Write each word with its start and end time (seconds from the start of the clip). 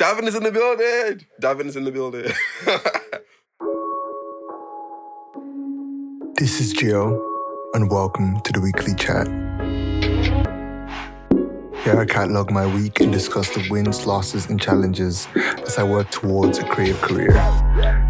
Davin 0.00 0.26
is 0.26 0.34
in 0.34 0.42
the 0.44 0.50
building. 0.50 1.26
Davin 1.42 1.66
is 1.66 1.76
in 1.76 1.84
the 1.84 1.92
building. 1.92 2.32
This 6.38 6.58
is 6.58 6.72
Gio, 6.72 7.20
and 7.74 7.90
welcome 7.90 8.40
to 8.40 8.52
the 8.54 8.62
weekly 8.62 8.94
chat. 8.94 9.28
Here 11.84 12.00
I 12.00 12.06
catalog 12.06 12.50
my 12.50 12.64
week 12.74 13.00
and 13.00 13.12
discuss 13.12 13.50
the 13.50 13.68
wins, 13.68 14.06
losses, 14.06 14.48
and 14.48 14.58
challenges 14.58 15.28
as 15.36 15.76
I 15.76 15.82
work 15.82 16.10
towards 16.10 16.56
a 16.56 16.64
creative 16.64 17.02
career. 17.02 17.34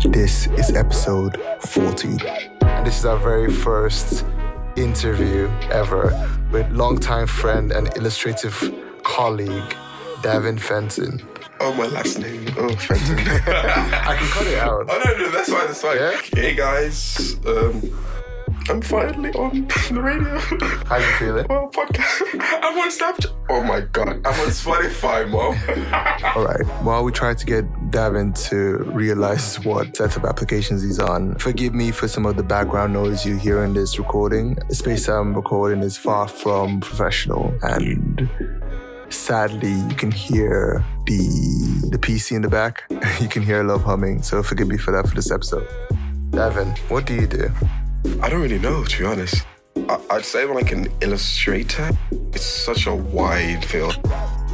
This 0.04 0.46
is 0.46 0.70
episode 0.76 1.42
40. 1.66 2.18
And 2.62 2.86
this 2.86 3.00
is 3.00 3.04
our 3.04 3.18
very 3.18 3.52
first 3.52 4.24
interview 4.76 5.50
ever 5.72 6.04
with 6.52 6.70
longtime 6.70 7.26
friend 7.26 7.72
and 7.72 7.88
illustrative 7.96 8.54
colleague, 9.02 9.74
Davin 10.22 10.60
Fenton. 10.60 11.20
Oh, 11.60 11.72
my 11.74 11.86
last 11.86 12.18
name. 12.18 12.46
Oh, 12.56 12.68
Fenton. 12.74 13.18
I 13.18 14.16
can 14.18 14.28
cut 14.28 14.46
it 14.46 14.58
out. 14.58 14.86
Oh 14.88 15.02
no, 15.04 15.16
no, 15.18 15.30
that's 15.30 15.50
fine. 15.50 15.66
That's 15.66 15.82
fine. 15.82 15.96
Yeah? 15.96 16.20
Hey 16.34 16.54
guys, 16.54 17.36
um, 17.46 17.82
I'm 18.68 18.82
finally 18.82 19.30
on 19.32 19.66
the 19.90 20.00
radio. 20.00 20.38
How 20.86 20.96
you 20.96 21.12
feeling? 21.18 21.46
Well, 21.48 21.70
podcast. 21.74 22.22
I'm 22.62 22.78
on 22.78 22.88
Snapchat. 22.88 23.32
Oh 23.48 23.62
my 23.62 23.80
god, 23.80 24.08
I'm 24.08 24.40
on 24.40 24.48
Spotify, 24.48 25.28
mom. 25.28 25.56
All 26.36 26.44
right. 26.44 26.64
While 26.84 27.04
we 27.04 27.12
try 27.12 27.34
to 27.34 27.46
get 27.46 27.64
Davin 27.90 28.38
to 28.48 28.84
realize 28.92 29.58
what 29.64 29.96
set 29.96 30.16
of 30.16 30.24
applications 30.24 30.82
he's 30.82 30.98
on, 30.98 31.34
forgive 31.36 31.74
me 31.74 31.90
for 31.90 32.08
some 32.08 32.26
of 32.26 32.36
the 32.36 32.42
background 32.42 32.92
noise 32.92 33.24
you 33.26 33.36
hear 33.36 33.64
in 33.64 33.74
this 33.74 33.98
recording. 33.98 34.54
The 34.68 34.74
space 34.74 35.08
I'm 35.08 35.34
recording 35.34 35.82
is 35.82 35.96
far 35.96 36.28
from 36.28 36.80
professional, 36.80 37.52
and 37.62 38.28
sadly, 39.10 39.72
you 39.72 39.94
can 39.94 40.10
hear 40.10 40.84
the 41.06 41.20
the 41.90 41.98
PC 41.98 42.36
in 42.36 42.42
the 42.42 42.48
back. 42.48 42.84
You 43.20 43.28
can 43.28 43.42
hear 43.42 43.62
love 43.62 43.82
humming. 43.82 44.22
So 44.22 44.42
forgive 44.42 44.68
me 44.68 44.78
for 44.78 44.92
that 44.92 45.06
for 45.08 45.14
this 45.14 45.30
episode. 45.30 45.66
Davin, 46.30 46.76
what 46.88 47.04
do 47.06 47.14
you 47.14 47.26
do? 47.26 47.50
I 48.22 48.28
don't 48.30 48.40
really 48.40 48.58
know, 48.58 48.84
to 48.84 48.98
be 48.98 49.04
honest. 49.04 49.44
I- 49.76 50.00
I'd 50.10 50.24
say 50.24 50.42
I'm 50.44 50.54
like 50.54 50.72
an 50.72 50.88
illustrator. 51.02 51.90
It's 52.32 52.46
such 52.46 52.86
a 52.86 52.94
wide 52.94 53.64
field. 53.64 53.98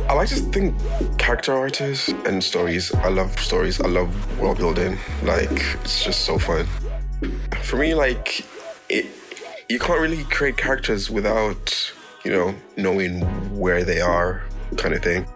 I 0.08 0.14
like 0.14 0.28
to 0.28 0.36
think 0.36 0.74
character 1.18 1.52
artists 1.52 2.08
and 2.26 2.42
stories. 2.42 2.92
I 2.94 3.08
love 3.08 3.38
stories. 3.38 3.80
I 3.80 3.88
love 3.88 4.10
world 4.40 4.58
building. 4.58 4.98
Like 5.22 5.50
it's 5.84 6.02
just 6.04 6.24
so 6.24 6.38
fun. 6.38 6.66
For 7.62 7.76
me, 7.76 7.94
like 7.94 8.44
it, 8.88 9.06
you 9.68 9.78
can't 9.78 10.00
really 10.00 10.24
create 10.24 10.56
characters 10.56 11.10
without 11.10 11.92
you 12.24 12.30
know 12.32 12.54
knowing 12.76 13.20
where 13.58 13.84
they 13.84 14.00
are, 14.00 14.42
kind 14.76 14.94
of 14.94 15.02
thing. 15.02 15.26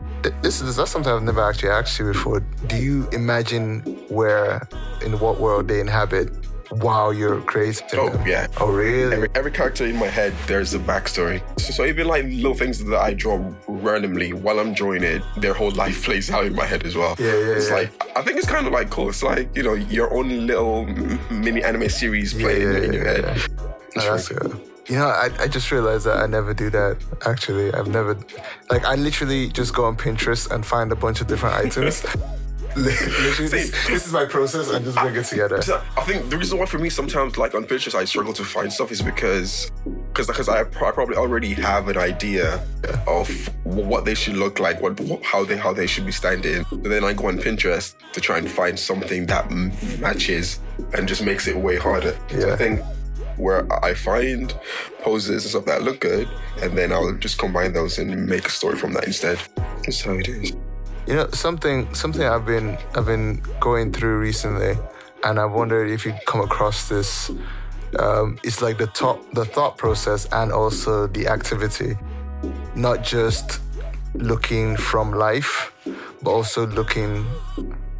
This 0.43 0.61
is 0.61 0.77
that's 0.77 0.91
something 0.91 1.13
I've 1.13 1.23
never 1.23 1.43
actually 1.43 1.71
asked 1.71 1.99
you 1.99 2.07
before. 2.13 2.41
Do 2.67 2.77
you 2.77 3.09
imagine 3.11 3.81
where, 4.09 4.69
in 5.05 5.19
what 5.19 5.41
world 5.41 5.69
they 5.69 5.81
inhabit 5.81 6.31
while 6.73 7.13
you're 7.13 7.41
creating 7.41 7.85
Oh 7.95 8.11
them? 8.11 8.27
yeah. 8.29 8.47
Oh 8.59 8.71
really? 8.71 9.13
Every, 9.17 9.29
every 9.35 9.51
character 9.51 9.87
in 9.87 9.97
my 9.97 10.07
head, 10.07 10.33
there's 10.47 10.73
a 10.75 10.79
backstory. 10.79 11.43
So, 11.59 11.73
so 11.73 11.85
even 11.85 12.07
like 12.07 12.25
little 12.27 12.55
things 12.55 12.85
that 12.85 12.97
I 12.97 13.15
draw 13.15 13.43
randomly 13.67 14.33
while 14.35 14.61
I'm 14.61 14.73
drawing 14.75 15.03
it, 15.03 15.23
their 15.39 15.55
whole 15.55 15.73
life 15.73 16.05
plays 16.05 16.31
out 16.31 16.45
in 16.45 16.55
my 16.55 16.67
head 16.67 16.85
as 16.87 16.95
well. 16.95 17.17
Yeah, 17.19 17.27
yeah, 17.27 17.55
It's 17.57 17.69
yeah. 17.71 17.75
like 17.77 18.17
I 18.17 18.23
think 18.23 18.37
it's 18.39 18.47
kind 18.47 18.67
of 18.67 18.73
like 18.73 18.91
cool. 18.91 19.09
It's 19.09 19.23
like 19.23 19.57
you 19.57 19.63
know 19.63 19.75
your 19.75 20.13
own 20.15 20.47
little 20.47 20.85
mini 21.31 21.65
anime 21.65 21.89
series 21.89 22.35
playing 22.35 22.63
yeah, 22.73 22.79
in 22.83 22.93
your 22.93 23.05
yeah, 23.05 23.11
head. 23.13 23.25
yeah. 23.25 23.47
Oh, 23.97 24.15
that's 24.15 24.31
really 24.31 24.51
good. 24.51 24.70
You 24.91 24.97
know, 24.99 25.07
I, 25.07 25.31
I 25.39 25.47
just 25.47 25.71
realized 25.71 26.05
that 26.07 26.17
I 26.17 26.27
never 26.27 26.53
do 26.53 26.69
that. 26.71 26.97
Actually, 27.25 27.73
I've 27.73 27.87
never, 27.89 28.19
like, 28.71 28.85
I 28.85 28.97
literally 28.97 29.49
just 29.49 29.73
go 29.73 29.85
on 29.85 29.97
Pinterest 29.97 30.51
and 30.51 30.67
find 30.67 30.91
a 30.91 30.97
bunch 30.97 31.21
of 31.21 31.29
different 31.29 31.55
items. 31.55 32.05
literally, 32.77 33.49
this, 33.49 33.87
this 33.87 34.07
is 34.07 34.13
my 34.13 34.25
process 34.25 34.69
and 34.71 34.85
just 34.85 34.97
bring 34.99 35.15
it 35.15 35.25
together. 35.25 35.61
I 35.97 36.03
think 36.03 36.29
the 36.31 36.37
reason 36.37 36.59
why 36.59 36.67
for 36.67 36.79
me 36.79 36.89
sometimes 36.89 37.37
like 37.37 37.55
on 37.55 37.65
Pinterest 37.65 37.95
I 37.95 38.05
struggle 38.05 38.33
to 38.33 38.45
find 38.45 38.73
stuff 38.73 38.91
is 38.93 39.03
because 39.03 39.71
because 39.85 40.27
because 40.27 40.49
I, 40.49 40.65
pro- 40.65 40.89
I 40.89 40.93
probably 40.93 41.17
already 41.17 41.55
have 41.55 41.89
an 41.89 41.97
idea 41.99 42.65
of 43.07 43.29
what 43.65 44.05
they 44.05 44.15
should 44.15 44.37
look 44.37 44.59
like, 44.61 44.81
what 44.81 44.99
how 45.25 45.45
they 45.45 45.57
how 45.57 45.73
they 45.73 45.87
should 45.87 46.07
be 46.07 46.13
standing. 46.13 46.65
But 46.71 46.85
then 46.85 47.05
I 47.05 47.13
go 47.13 47.27
on 47.29 47.39
Pinterest 47.39 47.95
to 48.13 48.21
try 48.21 48.39
and 48.39 48.51
find 48.51 48.79
something 48.79 49.27
that 49.27 49.47
m- 49.51 49.73
matches 50.01 50.61
and 50.95 51.09
just 51.09 51.23
makes 51.25 51.47
it 51.47 51.57
way 51.57 51.77
harder. 51.77 52.17
So 52.31 52.47
Yeah. 52.47 52.53
I 52.55 52.57
think 52.57 52.81
where 53.41 53.67
I 53.85 53.95
find 53.95 54.55
poses 55.01 55.45
and 55.45 55.51
stuff 55.51 55.65
that 55.67 55.83
look 55.83 56.01
good, 56.01 56.29
and 56.63 56.77
then 56.77 56.93
I'll 56.93 57.13
just 57.15 57.39
combine 57.39 57.73
those 57.73 57.99
and 57.99 58.27
make 58.27 58.47
a 58.47 58.51
story 58.51 58.77
from 58.77 58.93
that 58.95 59.05
instead. 59.05 59.39
That's 59.85 60.03
how 60.03 60.13
it 60.13 60.29
is. 60.29 60.53
You 61.07 61.15
know, 61.15 61.29
something 61.31 61.93
something 61.95 62.23
I've 62.23 62.47
been 62.47 62.79
I've 62.95 63.07
been 63.07 63.43
going 63.59 63.93
through 63.93 64.19
recently, 64.19 64.77
and 65.25 65.39
I 65.39 65.47
wondered 65.47 65.91
if 65.91 66.05
you 66.07 66.15
come 66.27 66.41
across 66.41 66.89
this. 66.89 67.31
Um, 67.99 68.39
it's 68.45 68.63
like 68.63 68.79
the 68.79 68.87
top 68.87 69.19
the 69.33 69.45
thought 69.45 69.77
process 69.77 70.29
and 70.31 70.53
also 70.53 71.09
the 71.09 71.27
activity, 71.27 71.99
not 72.77 73.03
just 73.03 73.61
looking 74.15 74.77
from 74.77 75.13
life, 75.13 75.73
but 76.23 76.31
also 76.31 76.67
looking 76.67 77.27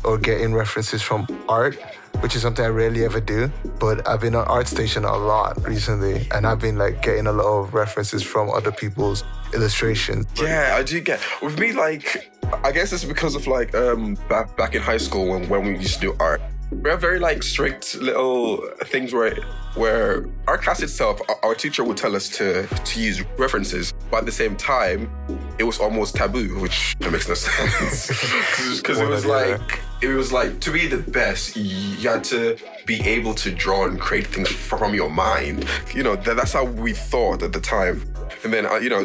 or 0.05 0.19
getting 0.19 0.55
references 0.55 1.03
from 1.03 1.27
art, 1.49 1.79
which 2.21 2.37
is 2.37 2.43
something 2.43 2.65
I 2.65 2.69
rarely 2.69 3.05
ever 3.05 3.21
do. 3.21 3.51
But 3.79 4.07
I've 4.07 4.21
been 4.21 4.35
on 4.35 4.47
ArtStation 4.47 5.09
a 5.09 5.17
lot 5.17 5.67
recently, 5.67 6.27
and 6.31 6.47
I've 6.47 6.61
been 6.61 6.77
like 6.77 7.03
getting 7.03 7.27
a 7.27 7.33
lot 7.33 7.47
of 7.47 7.75
references 7.75 8.23
from 8.23 8.51
other 8.51 8.73
people's 8.73 9.25
illustrations. 9.55 10.27
Yeah, 10.41 10.77
I 10.77 10.83
do 10.83 11.01
get. 11.01 11.21
With 11.43 11.59
me, 11.59 11.73
like, 11.73 12.31
I 12.65 12.73
guess 12.73 12.93
it's 12.93 13.05
because 13.05 13.35
of 13.35 13.47
like 13.47 13.75
um 13.75 14.17
back 14.29 14.57
back 14.57 14.75
in 14.75 14.83
high 14.83 14.99
school 14.99 15.29
when 15.29 15.49
when 15.49 15.65
we 15.65 15.79
used 15.79 15.95
to 15.95 16.01
do 16.01 16.17
art. 16.21 16.41
We 16.71 16.89
have 16.89 17.01
very 17.01 17.19
like 17.19 17.43
strict 17.43 17.97
little 17.97 18.63
things 18.85 19.13
where 19.13 19.35
where 19.75 20.27
our 20.47 20.57
class 20.57 20.83
itself, 20.83 21.21
our, 21.43 21.55
teacher 21.55 21.83
would 21.83 21.97
tell 21.97 22.15
us 22.15 22.29
to 22.31 22.67
to 22.67 23.01
use 23.01 23.23
references, 23.39 23.93
but 24.11 24.19
at 24.19 24.27
the 24.27 24.33
same 24.33 24.57
time, 24.57 25.11
it 25.59 25.65
was 25.65 25.81
almost 25.81 26.15
taboo, 26.15 26.61
which 26.61 26.97
makes 27.01 27.29
no 27.29 27.35
sense 27.47 28.09
because 28.79 29.01
it 29.01 29.09
was 29.09 29.27
like 29.27 29.81
it 30.03 30.09
was 30.09 30.33
like 30.33 30.61
to 30.61 30.71
be 30.71 30.87
the 30.87 30.99
best, 30.99 31.57
you 31.57 32.09
had 32.09 32.25
to 32.25 32.57
be 32.87 33.01
able 33.03 33.35
to 33.35 33.51
draw 33.51 33.87
and 33.87 34.01
create 34.01 34.27
things 34.27 34.49
from 34.49 34.95
your 34.95 35.11
mind. 35.11 35.67
You 35.95 36.03
know, 36.03 36.17
that, 36.17 36.37
that's 36.37 36.53
how 36.53 36.65
we 36.65 36.93
thought 36.93 37.43
at 37.43 37.53
the 37.53 37.61
time. 37.61 38.10
And 38.45 38.53
then, 38.53 38.67
uh, 38.67 38.77
you 38.77 38.91
know, 38.91 39.05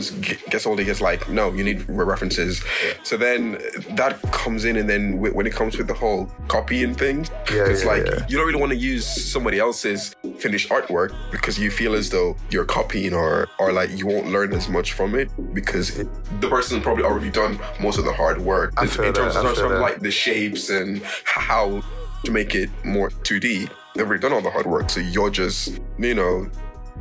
gets 0.50 0.66
older, 0.66 0.84
gets 0.84 1.02
like, 1.02 1.30
no, 1.30 1.52
you 1.54 1.64
need 1.64 1.88
re- 1.90 2.06
references. 2.06 2.64
So 3.04 3.18
then 3.18 3.60
that 3.92 4.22
comes 4.32 4.66
in, 4.66 4.78
and 4.78 4.90
then 4.90 5.20
when 5.20 5.46
it 5.46 5.54
comes 5.54 5.78
with 5.78 5.88
the 5.88 5.94
whole 5.94 6.26
copying 6.48 6.94
thing, 6.96 7.28
Yeah, 7.52 7.66
it's 7.66 7.84
yeah, 7.84 7.90
like 7.90 8.30
you 8.30 8.38
don't 8.38 8.48
really 8.48 8.60
want 8.60 8.72
to 8.72 8.78
use 8.78 9.06
somebody 9.06 9.60
else's 9.60 10.16
finished 10.40 10.70
artwork 10.70 11.14
because 11.32 11.58
you 11.60 11.72
feel 11.72 11.94
as 11.96 12.10
though 12.10 12.36
you're 12.50 12.66
copying 12.66 13.14
or 13.14 13.48
or 13.60 13.72
like 13.72 13.90
you 13.98 14.06
won't 14.08 14.28
learn 14.28 14.54
as 14.54 14.70
much 14.70 14.94
from 14.94 15.16
it 15.16 15.30
because 15.54 15.98
it, 15.98 16.08
the 16.42 16.50
person's 16.50 16.84
probably 16.84 17.04
already 17.04 17.30
done 17.30 17.60
most 17.80 17.98
of 17.98 18.06
the 18.06 18.14
hard 18.14 18.40
work 18.42 18.74
in, 18.82 18.88
terms 18.88 19.36
of, 19.36 19.46
of 19.46 19.80
like 19.80 20.00
the 20.00 20.12
shapes 20.12 20.70
and 20.70 21.02
how 21.24 21.82
to 22.24 22.32
make 22.32 22.56
it 22.56 22.70
more 22.84 23.10
2D. 23.10 23.70
They've 23.96 24.06
already 24.06 24.22
done 24.22 24.34
all 24.34 24.42
the 24.42 24.52
hard 24.52 24.66
work, 24.66 24.90
so 24.90 25.00
you're 25.00 25.30
just 25.30 25.80
you 25.98 26.14
know 26.16 26.50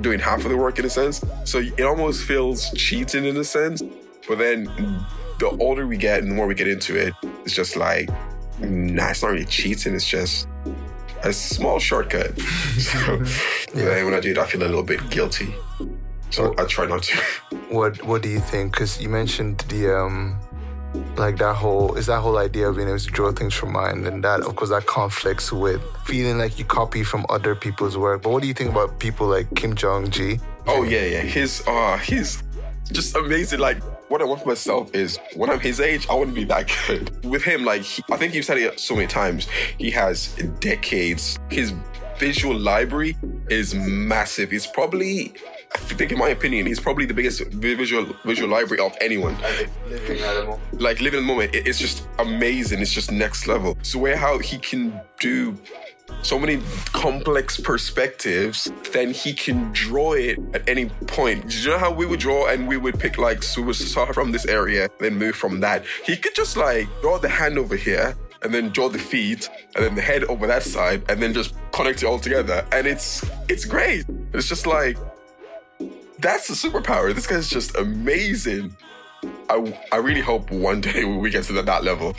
doing 0.00 0.18
half 0.18 0.44
of 0.44 0.50
the 0.50 0.56
work 0.56 0.78
in 0.78 0.84
a 0.84 0.90
sense. 0.90 1.24
So 1.44 1.58
it 1.58 1.82
almost 1.82 2.24
feels 2.24 2.70
cheating 2.72 3.24
in 3.24 3.36
a 3.36 3.44
sense. 3.44 3.82
But 4.28 4.38
then 4.38 4.64
the 5.38 5.56
older 5.60 5.86
we 5.86 5.96
get 5.96 6.22
and 6.22 6.30
the 6.30 6.34
more 6.34 6.46
we 6.46 6.54
get 6.54 6.68
into 6.68 6.96
it, 6.96 7.14
it's 7.44 7.54
just 7.54 7.76
like, 7.76 8.08
nah, 8.60 9.10
it's 9.10 9.22
not 9.22 9.32
really 9.32 9.44
cheating. 9.44 9.94
It's 9.94 10.06
just 10.06 10.48
a 11.22 11.32
small 11.32 11.78
shortcut. 11.78 12.38
so 12.78 13.16
then 13.74 14.04
when 14.04 14.14
I 14.14 14.20
do 14.20 14.30
it, 14.30 14.38
I 14.38 14.46
feel 14.46 14.62
a 14.62 14.64
little 14.64 14.82
bit 14.82 15.08
guilty. 15.10 15.54
So 16.30 16.54
I 16.58 16.64
try 16.64 16.86
not 16.86 17.02
to. 17.04 17.20
What 17.70 18.02
What 18.04 18.22
do 18.22 18.28
you 18.28 18.40
think? 18.40 18.72
Because 18.72 19.00
you 19.00 19.08
mentioned 19.08 19.64
the 19.68 19.96
um, 19.96 20.38
like 21.16 21.38
that 21.38 21.54
whole 21.54 21.94
is 21.94 22.06
that 22.06 22.20
whole 22.20 22.38
idea 22.38 22.68
of 22.68 22.76
being 22.76 22.88
able 22.88 22.98
to 22.98 23.06
draw 23.06 23.32
things 23.32 23.54
from 23.54 23.72
mind, 23.72 24.06
and 24.06 24.22
that 24.24 24.40
of 24.40 24.56
course 24.56 24.70
that 24.70 24.86
conflicts 24.86 25.52
with 25.52 25.82
feeling 26.04 26.38
like 26.38 26.58
you 26.58 26.64
copy 26.64 27.04
from 27.04 27.24
other 27.28 27.54
people's 27.54 27.96
work. 27.96 28.22
But 28.22 28.30
what 28.30 28.42
do 28.42 28.48
you 28.48 28.54
think 28.54 28.70
about 28.70 28.98
people 28.98 29.26
like 29.26 29.52
Kim 29.54 29.74
Jung 29.76 30.10
Gi? 30.10 30.40
Oh 30.66 30.82
yeah, 30.82 31.04
yeah. 31.04 31.20
His 31.20 31.62
uh 31.66 31.98
he's 31.98 32.42
just 32.92 33.16
amazing. 33.16 33.60
Like 33.60 33.82
what 34.08 34.20
I 34.20 34.24
want 34.24 34.42
for 34.42 34.48
myself 34.48 34.94
is 34.94 35.18
when 35.34 35.50
I'm 35.50 35.60
his 35.60 35.80
age, 35.80 36.06
I 36.08 36.14
wouldn't 36.14 36.36
be 36.36 36.44
that 36.44 36.70
good. 36.86 37.24
With 37.24 37.42
him, 37.42 37.64
like 37.64 37.82
he, 37.82 38.02
I 38.10 38.16
think 38.16 38.34
you've 38.34 38.44
said 38.44 38.58
it 38.58 38.78
so 38.78 38.94
many 38.94 39.06
times, 39.06 39.48
he 39.78 39.90
has 39.90 40.34
decades. 40.60 41.38
His 41.50 41.72
visual 42.18 42.56
library 42.56 43.16
is 43.48 43.74
massive. 43.74 44.52
It's 44.52 44.66
probably 44.66 45.34
I 45.74 45.78
think, 45.78 46.12
in 46.12 46.18
my 46.18 46.28
opinion, 46.28 46.66
he's 46.66 46.80
probably 46.80 47.04
the 47.04 47.14
biggest 47.14 47.40
visual 47.52 48.16
visual 48.24 48.48
library 48.48 48.82
of 48.82 48.96
anyone. 49.00 49.36
living. 49.88 50.58
Like 50.72 51.00
living 51.00 51.20
in 51.20 51.26
the 51.26 51.32
moment, 51.32 51.54
it's 51.54 51.78
just 51.78 52.08
amazing. 52.18 52.80
It's 52.80 52.92
just 52.92 53.10
next 53.10 53.46
level. 53.46 53.76
So 53.82 53.98
where 53.98 54.16
how 54.16 54.38
he 54.38 54.58
can 54.58 55.00
do 55.20 55.56
so 56.22 56.38
many 56.38 56.60
complex 56.92 57.58
perspectives, 57.60 58.70
then 58.92 59.10
he 59.12 59.32
can 59.32 59.72
draw 59.72 60.12
it 60.12 60.38
at 60.54 60.68
any 60.68 60.86
point. 61.06 61.48
Do 61.48 61.58
you 61.58 61.70
know 61.70 61.78
how 61.78 61.92
we 61.92 62.06
would 62.06 62.20
draw 62.20 62.48
and 62.48 62.66
we 62.66 62.76
would 62.76 62.98
pick 62.98 63.18
like 63.18 63.42
saw 63.42 64.12
from 64.12 64.32
this 64.32 64.46
area, 64.46 64.88
then 65.00 65.16
move 65.16 65.36
from 65.36 65.60
that? 65.60 65.84
He 66.04 66.16
could 66.16 66.34
just 66.34 66.56
like 66.56 66.88
draw 67.02 67.18
the 67.18 67.28
hand 67.28 67.58
over 67.58 67.76
here 67.76 68.16
and 68.42 68.52
then 68.52 68.70
draw 68.70 68.88
the 68.88 68.98
feet 68.98 69.48
and 69.74 69.84
then 69.84 69.94
the 69.94 70.02
head 70.02 70.24
over 70.24 70.46
that 70.46 70.62
side 70.62 71.02
and 71.08 71.20
then 71.20 71.32
just 71.32 71.54
connect 71.72 72.02
it 72.02 72.06
all 72.06 72.18
together. 72.18 72.66
And 72.72 72.86
it's 72.86 73.24
it's 73.48 73.64
great. 73.64 74.04
It's 74.32 74.48
just 74.48 74.66
like 74.66 74.96
that's 76.24 76.48
the 76.48 76.54
superpower. 76.54 77.14
This 77.14 77.26
guy's 77.26 77.48
just 77.48 77.76
amazing. 77.76 78.74
I, 79.50 79.78
I 79.92 79.96
really 79.96 80.22
hope 80.22 80.50
one 80.50 80.80
day 80.80 81.04
we 81.22 81.30
get 81.30 81.44
to 81.44 81.52
that, 81.54 81.66
that 81.66 81.84
level. 81.84 82.14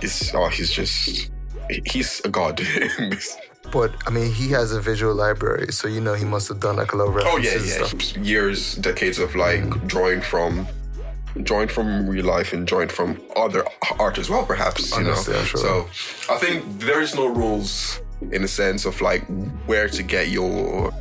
He's 0.00 0.32
oh 0.34 0.48
he's 0.48 0.70
just 0.70 1.30
he's 1.84 2.20
a 2.24 2.28
god. 2.28 2.60
But 3.72 3.92
I 4.06 4.10
mean, 4.10 4.30
he 4.30 4.50
has 4.50 4.70
a 4.72 4.80
visual 4.80 5.14
library, 5.14 5.72
so 5.72 5.88
you 5.88 6.00
know 6.00 6.14
he 6.14 6.24
must 6.24 6.48
have 6.48 6.60
done 6.60 6.76
like 6.76 6.92
a 6.92 6.96
lot 6.96 7.08
of 7.08 7.14
references. 7.14 7.62
Oh 7.62 7.76
yeah, 7.76 7.80
yeah. 7.80 7.86
stuff. 7.86 8.16
Years, 8.18 8.74
decades 8.76 9.18
of 9.18 9.34
like 9.34 9.62
mm. 9.62 9.88
drawing 9.88 10.20
from 10.20 10.68
drawing 11.42 11.68
from 11.68 12.06
real 12.06 12.26
life 12.26 12.52
and 12.52 12.66
drawing 12.66 12.88
from 12.88 13.20
other 13.34 13.64
art 13.98 14.18
as 14.18 14.30
well, 14.30 14.44
perhaps. 14.44 14.90
You 14.90 14.98
Honestly, 14.98 15.32
know. 15.32 15.40
I'm 15.40 15.46
sure. 15.46 15.60
So 15.60 16.32
I 16.32 16.36
think 16.38 16.78
there 16.78 17.00
is 17.00 17.16
no 17.16 17.26
rules 17.26 18.00
in 18.30 18.44
a 18.44 18.48
sense 18.48 18.84
of 18.84 19.00
like 19.00 19.24
where 19.66 19.88
to 19.88 20.02
get 20.04 20.28
your 20.28 20.92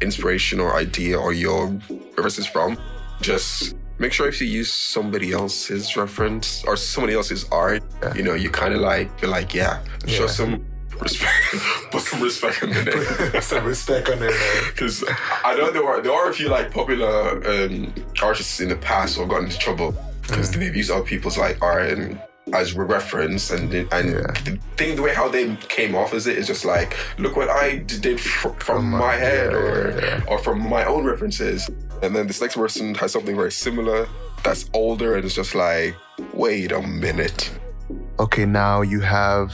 inspiration 0.00 0.60
or 0.60 0.74
idea 0.76 1.18
or 1.18 1.32
your 1.32 1.68
references 2.16 2.46
from. 2.46 2.78
Just 3.20 3.74
make 3.98 4.12
sure 4.12 4.28
if 4.28 4.40
you 4.40 4.46
use 4.46 4.72
somebody 4.72 5.32
else's 5.32 5.96
reference 5.96 6.64
or 6.64 6.76
somebody 6.76 7.14
else's 7.14 7.46
art, 7.50 7.82
Yeah. 8.02 8.14
you 8.14 8.22
know, 8.22 8.34
you 8.34 8.50
kind 8.50 8.74
of 8.74 8.80
like 8.80 9.20
be 9.20 9.26
like, 9.26 9.54
yeah, 9.54 9.80
show 10.06 10.22
Yeah. 10.24 10.28
some 10.28 10.64
respect, 11.00 11.34
put 11.90 12.02
some 12.02 12.20
respect 12.22 12.62
in 12.62 12.70
the 12.70 12.82
name. 12.84 13.42
Some 13.42 13.64
respect 13.64 14.08
on 14.08 14.18
it. 14.22 14.34
Because 14.68 15.04
I 15.44 15.54
don't 15.56 15.66
know 15.66 15.72
there 15.72 15.88
are 15.88 16.00
there 16.00 16.12
are 16.12 16.30
a 16.30 16.34
few 16.34 16.48
like 16.48 16.70
popular 16.70 17.42
um, 17.50 17.92
artists 18.22 18.60
in 18.60 18.68
the 18.68 18.76
past 18.76 19.14
who 19.16 19.20
have 19.22 19.30
gotten 19.30 19.46
into 19.46 19.58
trouble 19.58 19.94
because 20.22 20.50
they've 20.52 20.76
used 20.76 20.90
other 20.90 21.02
people's 21.04 21.36
like 21.38 21.56
art 21.62 21.90
and 21.90 22.20
as 22.52 22.74
a 22.74 22.82
reference 22.82 23.50
and 23.50 23.72
and 23.72 24.10
Yeah. 24.10 24.32
the 24.44 24.58
thing 24.76 24.96
the 24.96 25.02
way 25.02 25.14
how 25.14 25.28
they 25.28 25.54
came 25.68 25.94
off 25.94 26.14
as 26.14 26.26
it 26.26 26.38
is 26.38 26.46
just 26.46 26.64
like 26.64 26.96
look 27.18 27.36
what 27.36 27.48
I 27.50 27.76
did 27.78 28.20
fr- 28.20 28.48
from, 28.58 28.90
my, 28.90 28.98
my- 28.98 29.14
head 29.14 29.52
yeah, 29.52 29.58
or 29.58 30.00
yeah. 30.00 30.22
or 30.28 30.38
from 30.38 30.66
my 30.68 30.84
own 30.84 31.04
references 31.04 31.68
and 32.02 32.14
then 32.14 32.26
this 32.26 32.40
next 32.40 32.56
person 32.56 32.94
has 32.94 33.12
something 33.12 33.36
very 33.36 33.52
similar 33.52 34.08
that's 34.44 34.70
older 34.72 35.16
and 35.16 35.24
it's 35.24 35.34
just 35.34 35.54
like 35.54 35.94
wait 36.32 36.72
a 36.72 36.80
minute 36.82 37.50
Okay, 38.20 38.44
now 38.44 38.82
you 38.82 39.00
have 39.00 39.52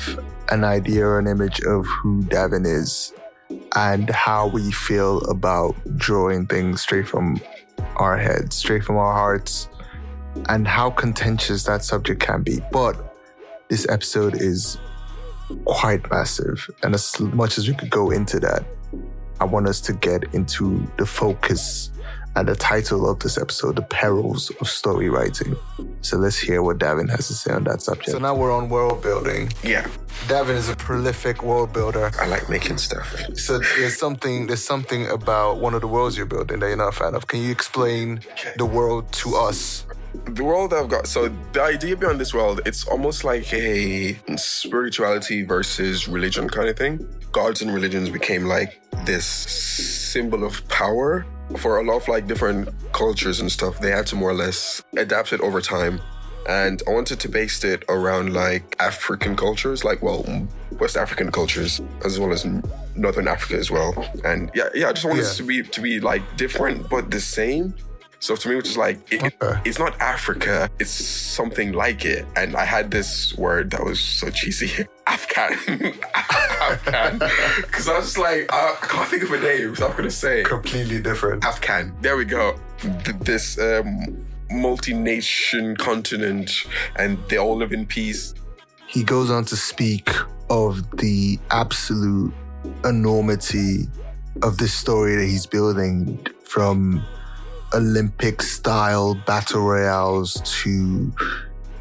an 0.50 0.64
idea 0.64 1.04
or 1.06 1.18
an 1.18 1.26
image 1.28 1.60
of 1.60 1.86
who 1.86 2.22
Davin 2.22 2.66
is 2.66 3.12
and 3.76 4.08
how 4.10 4.48
we 4.48 4.72
feel 4.72 5.20
about 5.30 5.74
drawing 5.98 6.46
things 6.46 6.80
straight 6.80 7.06
from 7.06 7.38
our 7.96 8.16
heads, 8.16 8.56
straight 8.56 8.82
from 8.82 8.96
our 8.96 9.12
hearts, 9.12 9.68
and 10.48 10.66
how 10.66 10.90
contentious 10.90 11.64
that 11.64 11.84
subject 11.84 12.20
can 12.20 12.42
be. 12.42 12.60
But 12.72 12.96
this 13.68 13.88
episode 13.88 14.40
is 14.40 14.78
quite 15.64 16.08
massive. 16.10 16.70
And 16.82 16.94
as 16.94 17.18
much 17.20 17.58
as 17.58 17.68
we 17.68 17.74
could 17.74 17.90
go 17.90 18.10
into 18.10 18.40
that, 18.40 18.64
I 19.40 19.44
want 19.44 19.68
us 19.68 19.80
to 19.82 19.92
get 19.92 20.22
into 20.32 20.86
the 20.96 21.06
focus 21.06 21.90
and 22.36 22.48
the 22.48 22.56
title 22.56 23.08
of 23.08 23.20
this 23.20 23.38
episode, 23.38 23.76
The 23.76 23.82
Perils 23.82 24.50
of 24.60 24.68
Story 24.68 25.08
Writing. 25.08 25.56
So 26.00 26.16
let's 26.16 26.36
hear 26.36 26.62
what 26.62 26.78
Davin 26.78 27.08
has 27.10 27.28
to 27.28 27.34
say 27.34 27.52
on 27.52 27.64
that 27.64 27.80
subject. 27.80 28.10
So 28.10 28.18
now 28.18 28.34
we're 28.34 28.52
on 28.52 28.68
world 28.68 29.02
building. 29.02 29.52
yeah 29.62 29.86
Davin 30.26 30.56
is 30.56 30.68
a 30.68 30.76
prolific 30.76 31.42
world 31.42 31.72
builder. 31.72 32.10
I 32.20 32.26
like 32.26 32.48
making 32.48 32.78
stuff 32.78 33.16
So 33.34 33.58
there's 33.58 33.98
something 33.98 34.46
there's 34.46 34.64
something 34.64 35.06
about 35.08 35.58
one 35.58 35.74
of 35.74 35.80
the 35.80 35.88
worlds 35.88 36.16
you're 36.16 36.26
building 36.26 36.60
that 36.60 36.68
you're 36.68 36.76
not 36.76 36.88
a 36.88 36.92
fan 36.92 37.14
of. 37.14 37.26
Can 37.26 37.40
you 37.40 37.50
explain 37.50 38.20
the 38.56 38.66
world 38.66 39.12
to 39.14 39.36
us? 39.36 39.84
The 40.26 40.44
world 40.44 40.72
I've 40.72 40.88
got. 40.88 41.06
So 41.06 41.28
the 41.52 41.62
idea 41.62 41.96
behind 41.96 42.20
this 42.20 42.32
world, 42.34 42.60
it's 42.66 42.86
almost 42.86 43.24
like 43.24 43.52
a 43.52 44.16
spirituality 44.36 45.42
versus 45.42 46.08
religion 46.08 46.48
kind 46.48 46.68
of 46.68 46.76
thing. 46.78 47.06
Gods 47.32 47.62
and 47.62 47.72
religions 47.74 48.08
became 48.10 48.44
like 48.44 48.80
this 49.04 49.26
symbol 49.26 50.44
of 50.44 50.66
power 50.68 51.26
for 51.58 51.78
a 51.78 51.82
lot 51.84 51.96
of 51.96 52.08
like 52.08 52.26
different 52.26 52.68
cultures 52.92 53.40
and 53.40 53.50
stuff. 53.50 53.80
They 53.80 53.90
had 53.90 54.06
to 54.08 54.16
more 54.16 54.30
or 54.30 54.34
less 54.34 54.82
adapt 54.96 55.32
it 55.32 55.40
over 55.40 55.60
time. 55.60 56.00
And 56.48 56.82
I 56.86 56.90
wanted 56.90 57.20
to 57.20 57.28
base 57.28 57.64
it 57.64 57.84
around 57.88 58.34
like 58.34 58.76
African 58.78 59.34
cultures, 59.34 59.82
like 59.82 60.02
well, 60.02 60.24
West 60.78 60.96
African 60.96 61.32
cultures, 61.32 61.80
as 62.04 62.20
well 62.20 62.32
as 62.32 62.44
Northern 62.94 63.28
Africa 63.28 63.58
as 63.58 63.70
well. 63.70 63.94
And 64.24 64.50
yeah, 64.54 64.68
yeah, 64.74 64.88
I 64.88 64.92
just 64.92 65.06
wanted 65.06 65.22
Yeah. 65.24 65.30
it 65.30 65.36
to 65.36 65.42
be 65.42 65.62
to 65.62 65.80
be 65.80 66.00
like 66.00 66.22
different 66.36 66.88
but 66.90 67.10
the 67.10 67.20
same. 67.20 67.74
So 68.24 68.34
to 68.36 68.48
me, 68.48 68.54
which 68.56 68.68
is 68.70 68.78
like 68.78 68.98
it, 69.12 69.22
Okay. 69.22 69.60
it's 69.66 69.78
not 69.78 70.00
Africa, 70.00 70.70
it's 70.78 70.90
something 70.90 71.72
like 71.72 72.06
it. 72.06 72.24
And 72.36 72.56
I 72.56 72.64
had 72.64 72.90
this 72.90 73.36
word 73.36 73.70
that 73.72 73.84
was 73.84 74.00
so 74.00 74.30
cheesy, 74.30 74.86
Afghan, 75.06 75.52
Afghan, 76.14 77.18
because 77.60 77.86
I 77.86 77.98
was 77.98 78.06
just 78.06 78.16
like, 78.18 78.50
I 78.50 78.76
I 78.82 78.86
can't 78.86 79.08
think 79.10 79.24
of 79.24 79.30
a 79.32 79.40
name, 79.40 79.76
so 79.76 79.88
I'm 79.88 79.94
gonna 79.94 80.10
say 80.10 80.42
Completely 80.42 81.02
different. 81.02 81.44
Afghan. 81.44 81.94
There 82.00 82.16
we 82.16 82.24
go. 82.24 82.58
Th- 82.80 83.14
This 83.20 83.58
um, 83.58 84.24
multi-nation 84.50 85.76
continent, 85.76 86.50
and 86.96 87.18
they 87.28 87.36
all 87.36 87.56
live 87.56 87.72
in 87.74 87.84
peace. 87.84 88.32
He 88.86 89.02
goes 89.04 89.30
on 89.30 89.44
to 89.52 89.56
speak 89.56 90.08
of 90.48 90.90
the 90.96 91.38
absolute 91.50 92.32
enormity 92.86 93.86
of 94.42 94.56
this 94.56 94.72
story 94.72 95.14
that 95.16 95.26
he's 95.26 95.44
building 95.44 96.26
from 96.44 97.04
Olympic 97.74 98.40
style 98.42 99.14
battle 99.26 99.62
royales 99.62 100.40
to 100.62 101.12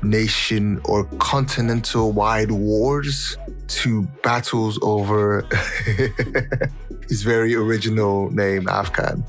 nation 0.02 0.82
or 0.86 1.06
continental 1.20 2.12
wide 2.12 2.52
wars 2.52 3.38
to 3.68 4.02
battles 4.24 4.78
over 4.82 5.42
his 7.08 7.24
very 7.24 7.56
original 7.56 8.30
name, 8.32 8.68
Afghan, 8.68 9.24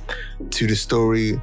to 0.50 0.66
the 0.66 0.74
story 0.74 1.40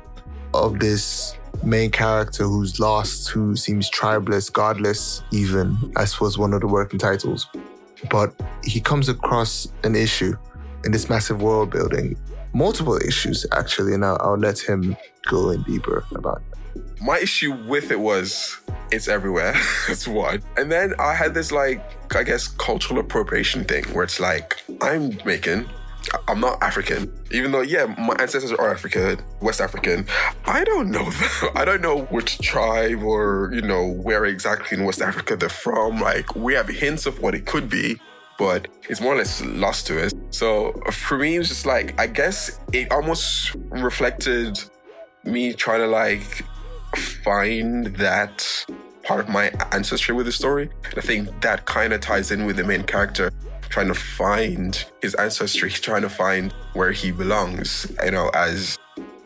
of 0.54 0.80
this 0.80 1.38
main 1.64 1.92
character 1.92 2.44
who's 2.44 2.80
lost, 2.80 3.30
who 3.30 3.56
seems 3.56 3.90
tribeless, 3.90 4.52
godless, 4.52 5.24
even, 5.32 5.78
as 5.96 6.20
was 6.20 6.38
one 6.38 6.54
of 6.54 6.62
the 6.62 6.68
working 6.68 7.00
titles. 7.00 7.48
But 8.10 8.34
he 8.64 8.80
comes 8.80 9.10
across 9.10 9.68
an 9.84 9.96
issue 9.96 10.36
in 10.84 10.92
this 10.92 11.10
massive 11.10 11.42
world 11.42 11.70
building, 11.70 12.18
multiple 12.54 12.98
issues 12.98 13.46
actually, 13.52 13.94
and 13.94 14.06
I'll, 14.06 14.18
I'll 14.22 14.38
let 14.38 14.60
him 14.60 14.96
go 15.30 15.50
in 15.52 15.64
deeper 15.64 16.06
about 16.16 16.42
it. 16.42 17.02
My 17.02 17.18
issue 17.20 17.54
with 17.68 17.92
it 17.92 18.00
was 18.00 18.58
it's 18.92 19.08
everywhere. 19.08 19.54
That's 19.88 20.08
one. 20.08 20.42
And 20.58 20.72
then 20.72 20.94
I 21.00 21.14
had 21.14 21.34
this 21.34 21.52
like 21.52 21.82
I 22.16 22.24
guess 22.24 22.48
cultural 22.48 23.00
appropriation 23.00 23.64
thing 23.64 23.86
where 23.86 24.04
it's 24.04 24.20
like 24.20 24.62
I'm. 24.82 25.18
I- 25.26 25.66
I'm 26.28 26.40
not 26.40 26.62
African. 26.62 27.12
Even 27.32 27.52
though, 27.52 27.62
yeah, 27.62 27.86
my 27.98 28.16
ancestors 28.20 28.52
are 28.52 28.74
African, 28.74 29.24
West 29.40 29.62
African. 29.62 30.08
I 30.46 30.64
don't 30.64 30.90
know 30.90 31.10
them. 31.10 31.50
I 31.56 31.66
don't 31.66 31.82
know 31.82 32.04
which 32.06 32.40
tribe 32.40 33.04
or, 33.04 33.52
you 33.54 33.62
know, 33.62 33.88
where 33.88 34.26
exactly 34.26 34.78
in 34.78 34.84
West 34.84 35.02
Africa 35.02 35.36
they're 35.36 35.50
from. 35.50 36.00
Like, 36.00 36.36
we 36.36 36.54
have 36.56 36.68
hints 36.68 37.06
of 37.06 37.22
what 37.22 37.36
it 37.36 37.46
could 37.46 37.70
be, 37.70 38.00
but 38.38 38.68
it's 38.90 39.02
more 39.02 39.14
or 39.14 39.18
less 39.18 39.42
lost 39.44 39.88
to 39.88 40.06
us. 40.06 40.14
So 40.32 40.74
for 40.92 41.18
me, 41.18 41.36
it 41.36 41.40
was 41.40 41.50
just 41.50 41.66
like, 41.66 42.00
I 42.00 42.08
guess 42.08 42.60
it 42.74 42.92
almost 42.92 43.56
reflected 43.70 44.60
me 45.24 45.54
trying 45.54 45.82
to 45.82 45.88
like 45.88 46.44
find 46.96 47.88
that 47.98 48.66
part 49.04 49.20
of 49.20 49.30
my 49.30 49.52
ancestry 49.72 50.16
with 50.16 50.26
the 50.26 50.32
story. 50.32 50.70
And 50.86 50.98
I 50.98 51.02
think 51.02 51.42
that 51.42 51.66
kind 51.66 51.94
of 51.94 52.02
ties 52.02 52.32
in 52.32 52.46
with 52.46 52.58
the 52.58 52.64
main 52.64 52.84
character 52.84 53.32
trying 53.70 53.88
to 53.88 53.94
find 53.94 54.86
his 55.02 55.16
ancestry, 55.16 55.70
trying 55.88 56.02
to 56.02 56.10
find 56.10 56.52
where 56.74 56.92
he 56.92 57.12
belongs, 57.12 57.92
you 58.04 58.12
know, 58.12 58.30
as 58.34 58.78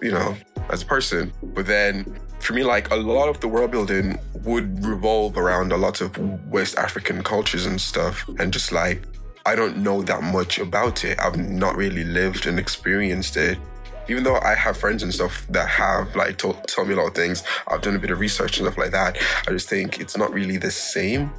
you 0.02 0.12
know, 0.12 0.36
as 0.70 0.84
a 0.84 0.86
person. 0.86 1.34
But 1.42 1.66
then 1.66 2.20
for 2.40 2.54
me, 2.54 2.64
like 2.64 2.92
a 2.92 2.96
lot 2.96 3.28
of 3.28 3.40
the 3.40 3.48
world 3.48 3.72
building 3.72 4.20
would 4.46 4.86
revolve 4.86 5.38
around 5.38 5.72
a 5.72 5.78
lot 5.78 6.02
of 6.02 6.18
West 6.50 6.78
African 6.78 7.24
cultures 7.24 7.66
and 7.66 7.80
stuff. 7.80 8.28
And 8.40 8.54
just 8.54 8.72
like 8.72 9.02
I 9.46 9.56
don't 9.56 9.78
know 9.78 10.02
that 10.02 10.24
much 10.24 10.58
about 10.58 11.04
it. 11.04 11.20
I've 11.20 11.38
not 11.38 11.76
really 11.76 12.04
lived 12.04 12.48
and 12.48 12.58
experienced 12.58 13.38
it 13.38 13.60
even 14.08 14.24
though 14.24 14.38
I 14.38 14.54
have 14.56 14.78
friends 14.78 15.04
and 15.04 15.14
stuff 15.14 15.46
that 15.50 15.68
have 15.68 16.16
like 16.16 16.38
told, 16.38 16.68
tell 16.68 16.86
me 16.86 16.94
a 16.94 16.98
lot 16.98 17.08
of 17.08 17.16
things, 17.16 17.44
I've 17.68 17.82
done 17.82 17.96
a 17.96 18.00
bit 18.00 18.12
of 18.12 18.20
research 18.20 18.60
and 18.60 18.68
stuff 18.68 18.78
like 18.78 18.92
that. 18.92 19.18
I 19.48 19.52
just 19.52 19.70
think 19.70 20.00
it's 20.00 20.18
not 20.18 20.34
really 20.34 20.58
the 20.58 20.72
same. 20.72 21.32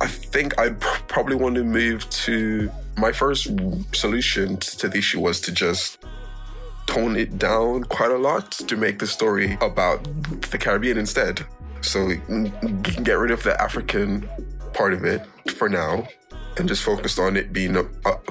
I 0.00 0.06
think 0.06 0.58
I'd 0.58 0.80
pr- 0.80 1.02
probably 1.08 1.36
want 1.36 1.56
to 1.56 1.64
move 1.64 2.08
to 2.10 2.70
my 2.96 3.12
first 3.12 3.50
solution 3.92 4.56
to 4.58 4.88
the 4.88 4.98
issue 4.98 5.20
was 5.20 5.40
to 5.42 5.52
just 5.52 5.98
tone 6.86 7.16
it 7.16 7.38
down 7.38 7.84
quite 7.84 8.10
a 8.10 8.16
lot 8.16 8.50
to 8.52 8.76
make 8.76 8.98
the 8.98 9.06
story 9.06 9.58
about 9.60 10.02
the 10.50 10.58
Caribbean 10.58 10.96
instead. 10.96 11.44
So 11.80 12.08
you 12.08 12.20
can 12.26 12.82
get 13.02 13.14
rid 13.14 13.30
of 13.30 13.42
the 13.42 13.60
African 13.60 14.28
part 14.72 14.92
of 14.92 15.04
it 15.04 15.24
for 15.52 15.68
now 15.68 16.06
and 16.56 16.68
just 16.68 16.82
focused 16.82 17.18
on 17.18 17.36
it 17.36 17.52
being 17.52 17.76
uh, 17.76 17.82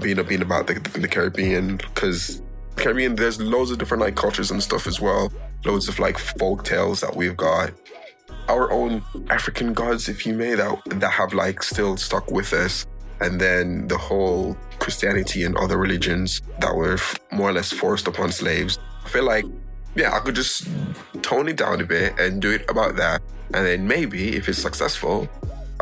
being 0.01 0.21
being 0.23 0.41
about 0.41 0.67
the, 0.67 0.73
the 0.99 1.07
Caribbean 1.07 1.77
because 1.77 2.41
Caribbean 2.75 3.15
there's 3.15 3.39
loads 3.41 3.71
of 3.71 3.77
different 3.77 4.01
like 4.01 4.15
cultures 4.15 4.51
and 4.51 4.61
stuff 4.61 4.87
as 4.87 4.99
well. 4.99 5.31
Loads 5.65 5.87
of 5.87 5.99
like 5.99 6.17
folk 6.17 6.63
tales 6.63 7.01
that 7.01 7.15
we've 7.15 7.37
got. 7.37 7.71
Our 8.47 8.71
own 8.71 9.03
African 9.29 9.73
gods, 9.73 10.07
if 10.07 10.25
you 10.25 10.33
may, 10.33 10.55
that 10.55 10.81
that 10.85 11.11
have 11.11 11.33
like 11.33 11.63
still 11.63 11.97
stuck 11.97 12.31
with 12.31 12.53
us. 12.53 12.85
And 13.19 13.41
then 13.41 13.87
the 13.87 13.97
whole 13.97 14.55
Christianity 14.79 15.43
and 15.43 15.57
other 15.57 15.77
religions 15.77 16.41
that 16.59 16.75
were 16.75 16.99
more 17.31 17.49
or 17.49 17.53
less 17.53 17.71
forced 17.71 18.07
upon 18.07 18.31
slaves. 18.31 18.77
I 19.03 19.09
feel 19.09 19.23
like, 19.23 19.45
yeah, 19.97 20.15
I 20.15 20.19
could 20.19 20.35
just 20.35 20.67
tone 21.21 21.47
it 21.47 21.57
down 21.57 21.81
a 21.81 21.85
bit 21.85 22.17
and 22.19 22.41
do 22.41 22.51
it 22.51 22.69
about 22.69 22.95
that. 22.97 23.21
And 23.53 23.65
then 23.65 23.87
maybe 23.87 24.35
if 24.35 24.47
it's 24.47 24.59
successful, 24.59 25.27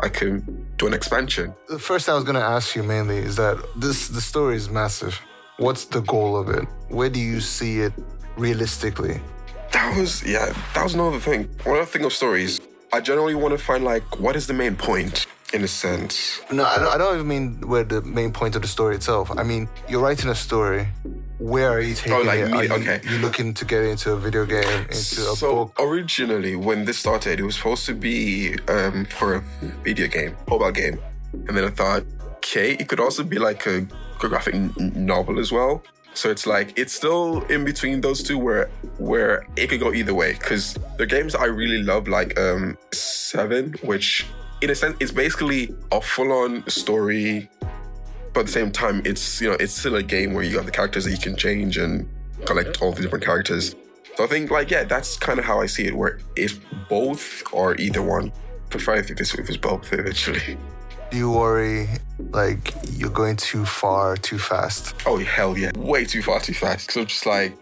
I 0.00 0.08
can 0.08 0.66
do 0.76 0.86
an 0.86 0.94
expansion. 0.94 1.54
The 1.68 1.78
first 1.78 2.06
thing 2.06 2.12
I 2.12 2.16
was 2.16 2.24
going 2.24 2.36
to 2.36 2.42
ask 2.42 2.76
you 2.76 2.82
mainly 2.82 3.18
is 3.18 3.36
that 3.36 3.56
this 3.76 4.08
the 4.08 4.20
story 4.20 4.56
is 4.56 4.68
massive. 4.68 5.20
What's 5.58 5.86
the 5.86 6.00
goal 6.00 6.36
of 6.36 6.48
it? 6.50 6.66
Where 6.88 7.08
do 7.08 7.18
you 7.18 7.40
see 7.40 7.80
it 7.80 7.92
realistically? 8.36 9.20
That 9.72 9.96
was 9.98 10.22
yeah, 10.24 10.52
that 10.74 10.82
was 10.84 10.94
another 10.94 11.18
thing. 11.18 11.48
One 11.64 11.76
other 11.76 11.86
thing 11.86 12.04
of 12.04 12.12
stories, 12.12 12.60
I 12.92 13.00
generally 13.00 13.34
want 13.34 13.58
to 13.58 13.62
find 13.62 13.84
like 13.84 14.20
what 14.20 14.36
is 14.36 14.46
the 14.46 14.54
main 14.54 14.76
point 14.76 15.26
in 15.52 15.64
a 15.64 15.68
sense. 15.68 16.40
No, 16.52 16.64
I 16.64 16.78
don't, 16.78 16.94
I 16.94 16.98
don't 16.98 17.14
even 17.14 17.28
mean 17.28 17.60
where 17.68 17.84
the 17.84 18.02
main 18.02 18.32
point 18.32 18.56
of 18.56 18.62
the 18.62 18.68
story 18.68 18.96
itself. 18.96 19.30
I 19.36 19.42
mean 19.42 19.68
you're 19.88 20.02
writing 20.02 20.30
a 20.30 20.34
story. 20.34 20.88
Where 21.38 21.70
are 21.70 21.80
you 21.80 21.94
taking 21.94 22.12
oh, 22.14 22.22
like, 22.22 22.40
it? 22.40 22.70
Are 22.70 22.76
okay. 22.76 23.00
you, 23.04 23.10
you 23.10 23.18
looking 23.18 23.52
to 23.54 23.64
get 23.64 23.84
into 23.84 24.12
a 24.12 24.16
video 24.16 24.46
game, 24.46 24.82
into 24.84 24.94
a 24.94 25.36
so 25.36 25.66
book? 25.66 25.74
originally, 25.78 26.56
when 26.56 26.86
this 26.86 26.98
started, 26.98 27.40
it 27.40 27.42
was 27.42 27.56
supposed 27.56 27.84
to 27.86 27.94
be 27.94 28.56
um, 28.68 29.04
for 29.04 29.36
a 29.36 29.40
video 29.84 30.08
game, 30.08 30.34
mobile 30.48 30.72
game, 30.72 30.98
and 31.32 31.56
then 31.56 31.64
I 31.64 31.70
thought, 31.70 32.04
okay, 32.36 32.72
it 32.72 32.88
could 32.88 33.00
also 33.00 33.22
be 33.22 33.38
like 33.38 33.66
a 33.66 33.86
graphic 34.18 34.54
novel 34.78 35.38
as 35.38 35.52
well. 35.52 35.82
So 36.14 36.30
it's 36.30 36.46
like 36.46 36.78
it's 36.78 36.94
still 36.94 37.42
in 37.44 37.64
between 37.66 38.00
those 38.00 38.22
two 38.22 38.38
where 38.38 38.70
where 38.96 39.46
it 39.56 39.68
could 39.68 39.80
go 39.80 39.92
either 39.92 40.14
way. 40.14 40.32
Cause 40.34 40.78
the 40.96 41.04
games 41.04 41.34
I 41.34 41.44
really 41.44 41.82
love, 41.82 42.08
like 42.08 42.38
um 42.40 42.78
Seven, 42.92 43.74
which 43.82 44.26
in 44.62 44.70
a 44.70 44.74
sense 44.74 44.96
it's 45.00 45.12
basically 45.12 45.74
a 45.92 46.00
full-on 46.00 46.66
story, 46.70 47.50
but 48.36 48.40
at 48.40 48.46
the 48.48 48.52
same 48.52 48.70
time 48.70 49.00
it's 49.06 49.40
you 49.40 49.48
know 49.48 49.56
it's 49.58 49.72
still 49.72 49.96
a 49.96 50.02
game 50.02 50.34
where 50.34 50.44
you 50.44 50.56
have 50.58 50.66
the 50.66 50.70
characters 50.70 51.06
that 51.06 51.10
you 51.10 51.16
can 51.16 51.34
change 51.34 51.78
and 51.78 52.06
collect 52.44 52.82
all 52.82 52.92
the 52.92 53.00
different 53.00 53.24
characters. 53.24 53.74
So 54.14 54.24
I 54.24 54.26
think 54.26 54.50
like 54.50 54.70
yeah, 54.70 54.84
that's 54.84 55.16
kind 55.16 55.38
of 55.38 55.46
how 55.46 55.62
I 55.62 55.64
see 55.64 55.86
it, 55.86 55.96
where 55.96 56.18
if 56.36 56.60
both 56.90 57.42
or 57.50 57.76
either 57.76 58.02
one. 58.02 58.30
Prefer 58.68 58.96
if 58.96 59.10
it's 59.10 59.32
if 59.32 59.48
it's 59.48 59.56
both 59.56 59.90
eventually. 59.90 60.58
Do 61.10 61.16
you 61.16 61.30
worry 61.30 61.88
like 62.30 62.74
you're 62.90 63.16
going 63.22 63.36
too 63.36 63.64
far 63.64 64.18
too 64.18 64.38
fast? 64.38 64.94
Oh 65.06 65.16
hell 65.16 65.56
yeah, 65.56 65.70
way 65.74 66.04
too 66.04 66.20
far 66.20 66.38
too 66.40 66.52
fast. 66.52 66.88
Because 66.88 67.00
I'm 67.00 67.06
just 67.06 67.24
like, 67.24 67.56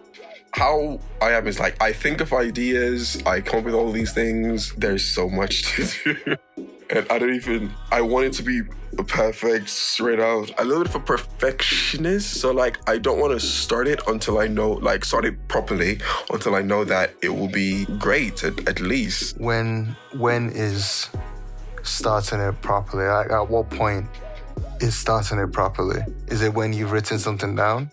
how 0.50 0.98
I 1.22 1.32
am 1.32 1.46
is 1.46 1.60
like 1.60 1.80
I 1.80 1.92
think 1.92 2.20
of 2.20 2.32
ideas, 2.32 3.22
I 3.24 3.42
come 3.42 3.60
up 3.60 3.66
with 3.66 3.74
all 3.74 3.92
these 3.92 4.12
things. 4.12 4.72
There's 4.74 5.04
so 5.04 5.28
much 5.28 5.62
to 5.76 6.14
do. 6.56 6.66
and 6.94 7.06
I 7.10 7.18
don't 7.18 7.34
even 7.34 7.72
I 7.90 8.00
want 8.00 8.26
it 8.26 8.32
to 8.34 8.42
be 8.42 8.62
perfect 9.02 9.68
straight 9.68 10.20
out. 10.20 10.50
I 10.58 10.62
little 10.62 10.84
bit 10.84 10.94
of 10.94 11.02
a 11.02 11.04
perfectionist, 11.04 12.40
so 12.40 12.52
like 12.52 12.78
I 12.88 12.98
don't 12.98 13.18
want 13.18 13.32
to 13.32 13.40
start 13.40 13.88
it 13.88 14.00
until 14.06 14.38
I 14.38 14.46
know 14.46 14.72
like 14.72 15.04
start 15.04 15.24
it 15.24 15.48
properly 15.48 16.00
until 16.30 16.54
I 16.54 16.62
know 16.62 16.84
that 16.84 17.14
it 17.22 17.30
will 17.30 17.48
be 17.48 17.86
great 17.98 18.44
at, 18.44 18.68
at 18.68 18.80
least. 18.80 19.38
When 19.38 19.96
when 20.12 20.50
is 20.50 21.08
starting 21.82 22.40
it 22.40 22.60
properly? 22.62 23.06
Like, 23.06 23.30
at 23.30 23.48
what 23.48 23.70
point 23.70 24.06
is 24.80 24.96
starting 24.96 25.38
it 25.38 25.52
properly? 25.52 26.00
Is 26.28 26.42
it 26.42 26.54
when 26.54 26.72
you've 26.72 26.92
written 26.92 27.18
something 27.18 27.56
down? 27.56 27.90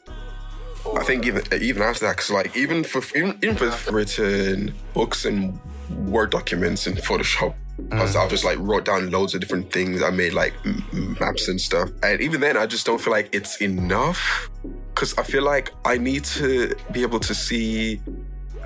I 0.95 1.03
think 1.03 1.25
even 1.25 1.43
even 1.53 1.81
after 1.81 2.05
that, 2.05 2.17
because 2.17 2.31
like 2.31 2.55
even 2.55 2.83
for 2.83 3.01
even, 3.15 3.37
even 3.41 3.55
for 3.55 3.91
written 3.91 4.73
books 4.93 5.25
and 5.25 5.59
word 6.07 6.31
documents 6.31 6.87
in 6.87 6.93
Photoshop, 6.95 7.53
mm. 7.89 8.15
I, 8.15 8.27
just 8.27 8.43
like 8.43 8.57
wrote 8.59 8.85
down 8.85 9.11
loads 9.11 9.33
of 9.33 9.41
different 9.41 9.71
things. 9.71 10.01
I 10.01 10.09
made 10.09 10.33
like 10.33 10.53
m- 10.65 11.17
maps 11.19 11.47
and 11.47 11.59
stuff, 11.59 11.89
and 12.03 12.21
even 12.21 12.41
then, 12.41 12.57
I 12.57 12.65
just 12.65 12.85
don't 12.85 12.99
feel 12.99 13.13
like 13.13 13.33
it's 13.33 13.61
enough 13.61 14.49
because 14.93 15.17
I 15.17 15.23
feel 15.23 15.43
like 15.43 15.71
I 15.85 15.97
need 15.97 16.23
to 16.25 16.75
be 16.91 17.01
able 17.01 17.19
to 17.21 17.33
see 17.33 18.01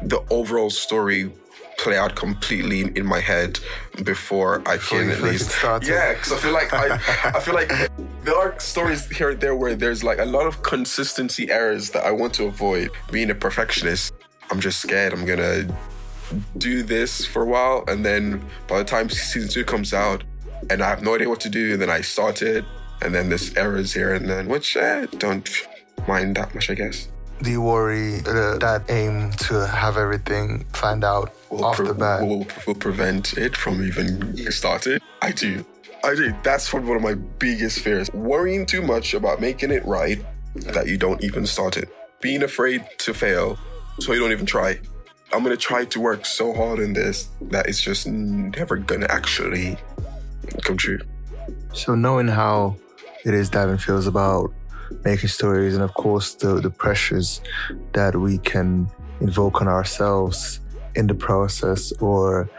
the 0.03 0.24
overall 0.29 0.69
story 0.69 1.31
play 1.77 1.98
out 1.98 2.15
completely 2.15 2.81
in 2.98 3.05
my 3.05 3.19
head 3.19 3.60
before 4.03 4.62
I 4.65 4.77
can 4.77 5.10
at 5.10 5.22
least. 5.22 5.51
Yeah, 5.63 6.13
because 6.13 6.31
I 6.31 6.38
feel 6.38 6.53
like 6.53 6.74
I, 6.74 6.95
I 7.36 7.39
feel 7.39 7.53
like 7.53 7.69
there 8.24 8.36
are 8.36 8.57
stories 8.60 9.07
here 9.07 9.31
and 9.31 9.41
there 9.41 9.55
where 9.55 9.75
there's 9.75 10.03
like 10.03 10.19
a 10.19 10.25
lot 10.25 10.48
of 10.48 10.63
consistency 10.63 11.50
errors 11.51 11.89
that 11.91 12.05
I 12.05 12.12
want 12.12 12.34
to 12.36 12.45
avoid. 12.45 12.91
Being 13.12 13.29
a 13.29 13.36
perfectionist, 13.36 14.13
I'm 14.51 14.60
just 14.60 14.79
scared 14.81 15.13
I'm 15.13 15.25
gonna 15.25 15.67
do 16.58 16.84
this 16.84 17.25
for 17.25 17.44
a 17.44 17.46
while, 17.46 17.84
and 17.88 18.05
then 18.05 18.44
by 18.67 18.77
the 18.77 18.84
time 18.84 19.10
season 19.10 19.50
two 19.50 19.63
comes 19.63 19.94
out, 19.94 20.24
and 20.70 20.82
I 20.82 20.89
have 20.89 21.03
no 21.03 21.15
idea 21.15 21.29
what 21.29 21.39
to 21.41 21.50
do, 21.50 21.77
then 21.77 21.89
I 21.89 22.01
start 22.01 22.41
it, 22.41 22.65
and 23.01 23.13
then 23.13 23.29
there's 23.29 23.55
errors 23.55 23.94
here 23.94 24.13
and 24.13 24.29
then, 24.29 24.48
which 24.48 24.77
I 24.77 25.05
don't 25.05 25.50
mind 26.08 26.36
that 26.38 26.53
much, 26.55 26.70
I 26.70 26.75
guess. 26.75 27.08
Do 27.41 27.51
you 27.51 27.62
worry 27.62 28.20
uh, 28.20 28.58
that 28.60 28.84
aim 28.89 29.32
to 29.48 29.67
have 29.67 29.98
everything 29.98 30.65
planned 30.72 31.03
out 31.03 31.34
will 31.50 31.65
off 31.65 31.75
pre- 31.75 31.88
the 31.88 31.94
bat 31.94 32.22
will, 32.22 32.48
will 32.65 32.75
prevent 32.75 33.38
it 33.38 33.58
from 33.58 33.86
even 33.86 34.38
starting? 34.51 35.00
I 35.22 35.32
do. 35.32 35.65
I 36.03 36.15
do. 36.15 36.34
That's 36.44 36.70
probably 36.70 36.88
one 36.89 36.98
of 36.98 37.03
my 37.03 37.15
biggest 37.15 37.79
fears. 37.79 38.12
Worrying 38.13 38.65
too 38.65 38.82
much 38.82 39.13
about 39.13 39.41
making 39.41 39.72
it 39.72 39.86
right 39.86 40.24
that 40.55 40.88
you 40.88 40.98
don't 40.98 41.22
even 41.24 41.46
start 41.46 41.77
it. 41.77 41.89
Being 42.22 42.44
afraid 42.44 42.86
to 43.00 43.13
fail 43.13 43.60
so 44.00 44.13
you 44.13 44.20
don't 44.20 44.32
even 44.32 44.46
try. 44.46 44.79
I'm 45.34 45.44
gonna 45.44 45.58
try 45.58 45.86
to 45.86 46.00
work 46.00 46.25
so 46.25 46.53
hard 46.53 46.79
in 46.79 46.94
this 46.94 47.29
that 47.41 47.67
it's 47.67 47.82
just 47.82 48.08
never 48.08 48.77
gonna 48.77 49.08
actually 49.10 49.77
come 50.62 50.77
true. 50.77 51.00
So 51.74 51.96
knowing 51.96 52.27
how 52.27 52.77
it 53.25 53.34
is 53.34 53.50
Davin 53.50 53.82
feels 53.82 54.08
about 54.08 54.53
making 55.03 55.29
stories 55.29 55.74
and 55.74 55.84
of 55.84 55.94
course 55.94 56.36
the, 56.36 56.62
the 56.62 56.70
pressures 56.70 57.41
that 57.94 58.15
we 58.15 58.38
can 58.39 58.89
invoke 59.20 59.62
on 59.62 59.67
ourselves 59.67 60.60
in 60.96 61.08
the 61.08 61.15
process 61.15 61.91
or 61.94 62.50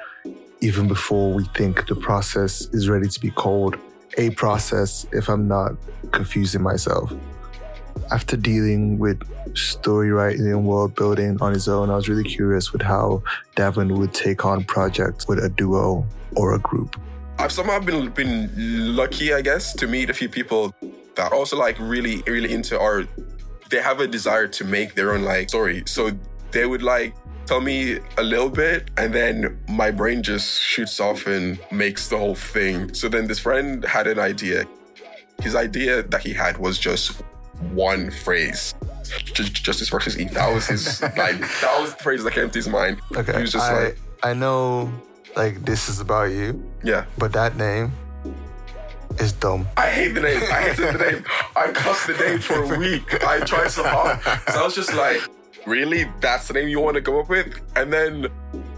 even 0.61 0.89
before 0.89 1.33
we 1.33 1.45
think 1.55 1.87
the 1.87 1.95
process 1.95 2.63
is 2.73 2.89
ready 2.89 3.09
to 3.09 3.21
be 3.21 3.31
called 3.31 3.77
a 4.19 4.31
process 4.31 5.07
if 5.13 5.29
I'm 5.29 5.47
not 5.47 5.73
confusing 6.13 6.63
myself. 6.63 7.13
After 8.11 8.37
dealing 8.37 8.99
with 8.99 9.21
story 9.57 10.13
writing 10.13 10.47
and 10.47 10.65
world 10.65 10.95
building 10.95 11.39
on 11.41 11.53
his 11.53 11.67
own, 11.69 11.91
I 11.91 11.97
was 11.97 12.09
really 12.09 12.25
curious 12.25 12.73
with 12.73 12.83
how 12.83 13.23
Davin 13.57 13.97
would 13.99 14.15
take 14.15 14.45
on 14.45 14.65
projects 14.65 15.27
with 15.27 15.43
a 15.43 15.49
duo 15.49 16.07
or 16.37 16.55
a 16.55 16.59
group. 16.61 17.01
I've 17.39 17.53
somehow 17.53 17.81
been 17.81 18.11
been 18.11 18.97
lucky, 18.97 19.35
I 19.35 19.43
guess, 19.43 19.75
to 19.75 19.87
meet 19.87 20.09
a 20.09 20.15
few 20.15 20.29
people 20.29 20.73
that 21.17 21.33
also 21.33 21.57
like 21.57 21.79
really, 21.81 22.23
really 22.27 22.53
into 22.53 22.79
art. 22.79 23.09
They 23.71 23.83
have 23.83 24.01
a 24.01 24.07
desire 24.07 24.47
to 24.49 24.65
make 24.65 24.95
their 24.95 25.13
own 25.13 25.23
like 25.23 25.49
story. 25.49 25.83
So 25.87 26.13
they 26.53 26.67
would 26.67 26.83
like 26.83 27.15
tell 27.47 27.61
me 27.61 27.99
a 28.19 28.23
little 28.23 28.51
bit 28.51 28.91
and 28.97 29.13
then 29.13 29.59
my 29.69 29.91
brain 29.91 30.23
just 30.23 30.61
shoots 30.61 31.01
off 31.01 31.27
and 31.27 31.59
makes 31.73 32.09
the 32.09 32.19
whole 32.19 32.35
thing. 32.35 32.95
So 32.95 33.09
then 33.09 33.27
this 33.27 33.41
friend 33.41 33.85
had 33.85 34.07
an 34.07 34.19
idea. 34.19 34.65
His 35.43 35.55
idea 35.55 36.03
that 36.03 36.23
he 36.23 36.33
had 36.33 36.59
was 36.59 36.79
just 36.79 37.23
one 37.73 38.11
phrase. 38.11 38.75
Justice 39.33 39.89
versus 39.89 40.19
Eve. 40.19 40.33
That 40.35 40.53
was 40.53 40.67
his 40.67 41.01
like 41.03 41.39
that 41.39 41.77
was 41.81 41.95
the 41.95 42.03
phrase 42.03 42.25
that 42.25 42.33
came 42.33 42.51
to 42.51 42.59
his 42.59 42.69
mind. 42.69 43.01
Okay. 43.17 43.33
He 43.33 43.41
was 43.43 43.53
just 43.53 43.71
I, 43.71 43.85
like 43.85 43.99
I 44.23 44.35
know 44.35 44.91
like 45.37 45.65
this 45.65 45.89
is 45.89 46.01
about 46.01 46.33
you. 46.33 46.63
Yeah. 46.83 47.05
But 47.19 47.33
that 47.35 47.57
name 47.57 47.93
is 49.19 49.33
dumb. 49.33 49.67
I 49.77 49.89
hate 49.89 50.09
the 50.09 50.21
name. 50.21 50.43
I 50.51 50.63
hate 50.63 50.77
the 50.77 50.93
name. 50.93 51.25
I 51.55 51.71
cussed 51.73 52.07
the 52.07 52.15
name 52.15 52.41
for 52.41 52.63
a 52.63 52.79
week. 52.79 53.25
I 53.25 53.41
tried 53.41 53.71
so 53.71 53.85
hard. 53.85 54.21
So 54.53 54.61
I 54.61 54.65
was 54.65 54.75
just 54.75 54.95
like, 54.95 55.21
really? 55.67 56.11
That's 56.21 56.49
the 56.49 56.55
name 56.55 56.69
you 56.69 56.81
want 56.81 56.97
to 56.97 57.03
come 57.03 57.17
up 57.17 57.29
with? 57.29 57.61
And 57.77 57.93
then 57.93 58.27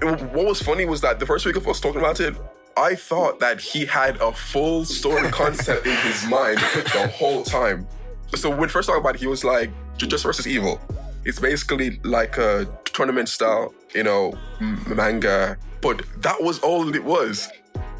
it, 0.03 0.23
what 0.33 0.47
was 0.47 0.61
funny 0.61 0.85
was 0.85 1.01
that 1.03 1.19
the 1.19 1.27
first 1.27 1.47
week 1.47 1.57
of 1.57 1.67
us 1.69 1.81
talking 1.81 2.01
about 2.01 2.21
it, 2.21 2.37
I 2.77 2.95
thought 2.95 3.41
that 3.41 3.61
he 3.61 3.85
had 3.85 4.17
a 4.21 4.33
full 4.33 4.85
story 4.85 5.29
concept 5.31 5.87
in 5.87 5.97
his 5.97 6.27
mind 6.27 6.59
the 6.59 7.13
whole 7.17 7.43
time. 7.43 7.87
So 8.35 8.51
when 8.51 8.69
first 8.69 8.89
talking 8.89 9.01
about 9.01 9.15
it, 9.17 9.21
he 9.21 9.27
was 9.27 9.45
like, 9.45 9.71
just 9.97 10.25
versus 10.25 10.47
evil. 10.47 10.81
It's 11.25 11.41
basically 11.41 12.01
like 12.05 12.39
a 12.39 12.67
tournament 12.85 13.29
style, 13.29 13.75
you 13.95 14.05
know, 14.05 14.39
manga. 14.61 15.57
But 15.81 16.03
that 16.23 16.43
was 16.43 16.59
all 16.61 16.95
it 16.95 17.05
was. 17.05 17.49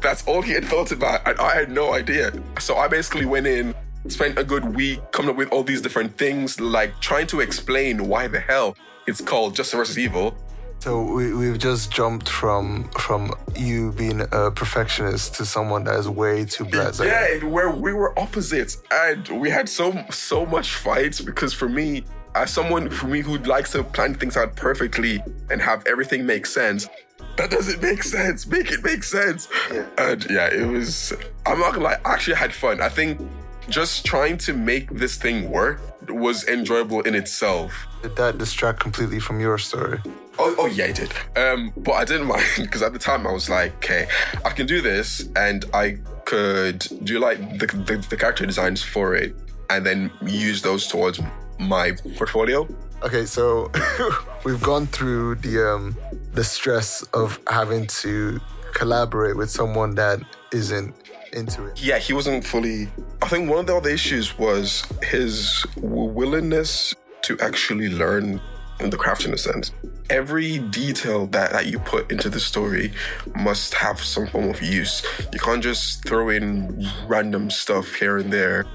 That's 0.01 0.25
all 0.27 0.41
he 0.41 0.53
had 0.53 0.65
thought 0.65 0.91
about, 0.91 1.27
and 1.27 1.37
I 1.39 1.55
had 1.55 1.69
no 1.69 1.93
idea. 1.93 2.31
So 2.59 2.77
I 2.77 2.87
basically 2.87 3.25
went 3.25 3.47
in 3.47 3.75
spent 4.07 4.37
a 4.39 4.43
good 4.43 4.75
week 4.75 4.99
coming 5.11 5.29
up 5.29 5.35
with 5.35 5.49
all 5.51 5.63
these 5.63 5.81
different 5.81 6.17
things, 6.17 6.59
like 6.59 6.97
trying 7.01 7.27
to 7.27 7.41
explain 7.41 8.07
why 8.07 8.27
the 8.27 8.39
hell 8.39 8.75
it's 9.07 9.21
called 9.21 9.55
Just 9.55 9.73
versus 9.73 9.97
Evil. 9.97 10.35
So 10.79 11.03
we, 11.03 11.33
we've 11.33 11.57
just 11.57 11.91
jumped 11.91 12.29
from 12.29 12.89
from 12.91 13.33
you 13.55 13.91
being 13.91 14.21
a 14.21 14.49
perfectionist 14.49 15.35
to 15.35 15.45
someone 15.45 15.83
that 15.83 15.99
is 15.99 16.07
way 16.07 16.45
too 16.45 16.63
blasé. 16.63 17.05
Yeah, 17.05 17.45
where 17.47 17.69
we 17.69 17.91
were 17.91 18.17
opposites, 18.17 18.81
and 18.89 19.27
we 19.41 19.49
had 19.49 19.67
so 19.67 20.05
so 20.09 20.45
much 20.45 20.75
fights 20.75 21.19
because 21.19 21.53
for 21.53 21.67
me, 21.67 22.05
as 22.33 22.51
someone 22.51 22.89
for 22.89 23.07
me 23.07 23.19
who 23.19 23.37
likes 23.39 23.73
to 23.73 23.83
plan 23.83 24.15
things 24.15 24.37
out 24.37 24.55
perfectly 24.55 25.21
and 25.49 25.61
have 25.61 25.85
everything 25.85 26.25
make 26.25 26.45
sense, 26.45 26.87
that 27.35 27.51
doesn't 27.51 27.81
make 27.81 28.01
sense. 28.01 28.47
Make 28.47 28.71
it 28.71 28.81
make 28.81 29.03
sense. 29.03 29.49
Yeah. 29.73 29.85
And 29.97 30.25
yeah, 30.29 30.47
it 30.47 30.65
was. 30.65 31.11
I'm 31.45 31.59
not 31.59 31.73
gonna 31.73 31.85
lie. 31.85 31.97
I 32.05 32.13
actually 32.13 32.37
had 32.37 32.53
fun. 32.53 32.79
I 32.79 32.87
think 32.87 33.19
just 33.67 34.05
trying 34.05 34.37
to 34.39 34.53
make 34.53 34.89
this 34.91 35.17
thing 35.17 35.49
work 35.49 35.81
was 36.07 36.47
enjoyable 36.47 37.01
in 37.01 37.15
itself. 37.15 37.85
Did 38.01 38.15
that 38.15 38.37
distract 38.37 38.79
completely 38.79 39.19
from 39.19 39.41
your 39.41 39.57
story? 39.57 39.99
Oh, 40.39 40.55
oh 40.57 40.65
yeah, 40.67 40.85
I 40.85 40.91
did. 40.93 41.11
Um, 41.35 41.73
but 41.77 41.91
I 41.93 42.05
didn't 42.05 42.27
mind 42.27 42.45
because 42.57 42.81
at 42.81 42.93
the 42.93 42.99
time 42.99 43.27
I 43.27 43.31
was 43.31 43.49
like, 43.49 43.75
okay, 43.75 44.07
I 44.45 44.51
can 44.51 44.65
do 44.65 44.81
this, 44.81 45.29
and 45.35 45.65
I 45.73 45.97
could 46.25 46.79
do 47.03 47.19
like 47.19 47.37
the, 47.59 47.67
the, 47.67 47.97
the 48.09 48.17
character 48.17 48.45
designs 48.45 48.81
for 48.81 49.15
it, 49.15 49.35
and 49.69 49.85
then 49.85 50.11
use 50.25 50.61
those 50.61 50.87
towards 50.87 51.19
my 51.59 51.91
portfolio. 52.15 52.67
Okay, 53.03 53.25
so 53.25 53.71
we've 54.45 54.61
gone 54.61 54.87
through 54.87 55.35
the 55.35 55.73
um, 55.73 55.95
the 56.33 56.43
stress 56.43 57.03
of 57.13 57.39
having 57.49 57.87
to 57.87 58.39
collaborate 58.73 59.35
with 59.35 59.49
someone 59.49 59.95
that 59.95 60.19
isn't 60.53 60.95
into 61.33 61.65
it. 61.65 61.81
Yeah, 61.81 61.99
he 61.99 62.13
wasn't 62.13 62.45
fully. 62.45 62.89
I 63.21 63.27
think 63.27 63.49
one 63.49 63.59
of 63.59 63.67
the 63.67 63.75
other 63.75 63.89
issues 63.89 64.37
was 64.37 64.85
his 65.03 65.65
willingness 65.77 66.95
to 67.23 67.37
actually 67.39 67.89
learn 67.89 68.41
the 68.87 68.97
craft 68.97 69.25
in 69.25 69.33
a 69.33 69.37
sense. 69.37 69.71
Every 70.09 70.59
detail 70.59 71.27
that, 71.27 71.51
that 71.51 71.67
you 71.67 71.79
put 71.79 72.11
into 72.11 72.29
the 72.29 72.39
story 72.39 72.93
must 73.35 73.73
have 73.73 73.99
some 73.99 74.27
form 74.27 74.49
of 74.49 74.61
use. 74.61 75.05
You 75.33 75.39
can't 75.39 75.61
just 75.61 76.07
throw 76.07 76.29
in 76.29 76.87
random 77.07 77.49
stuff 77.49 77.93
here 77.95 78.17
and 78.17 78.31
there 78.31 78.65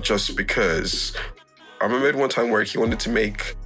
just 0.00 0.36
because. 0.36 1.14
I 1.80 1.86
remember 1.86 2.18
one 2.18 2.28
time 2.28 2.50
where 2.50 2.62
he 2.62 2.76
wanted 2.76 3.00
to 3.00 3.10
make 3.10 3.56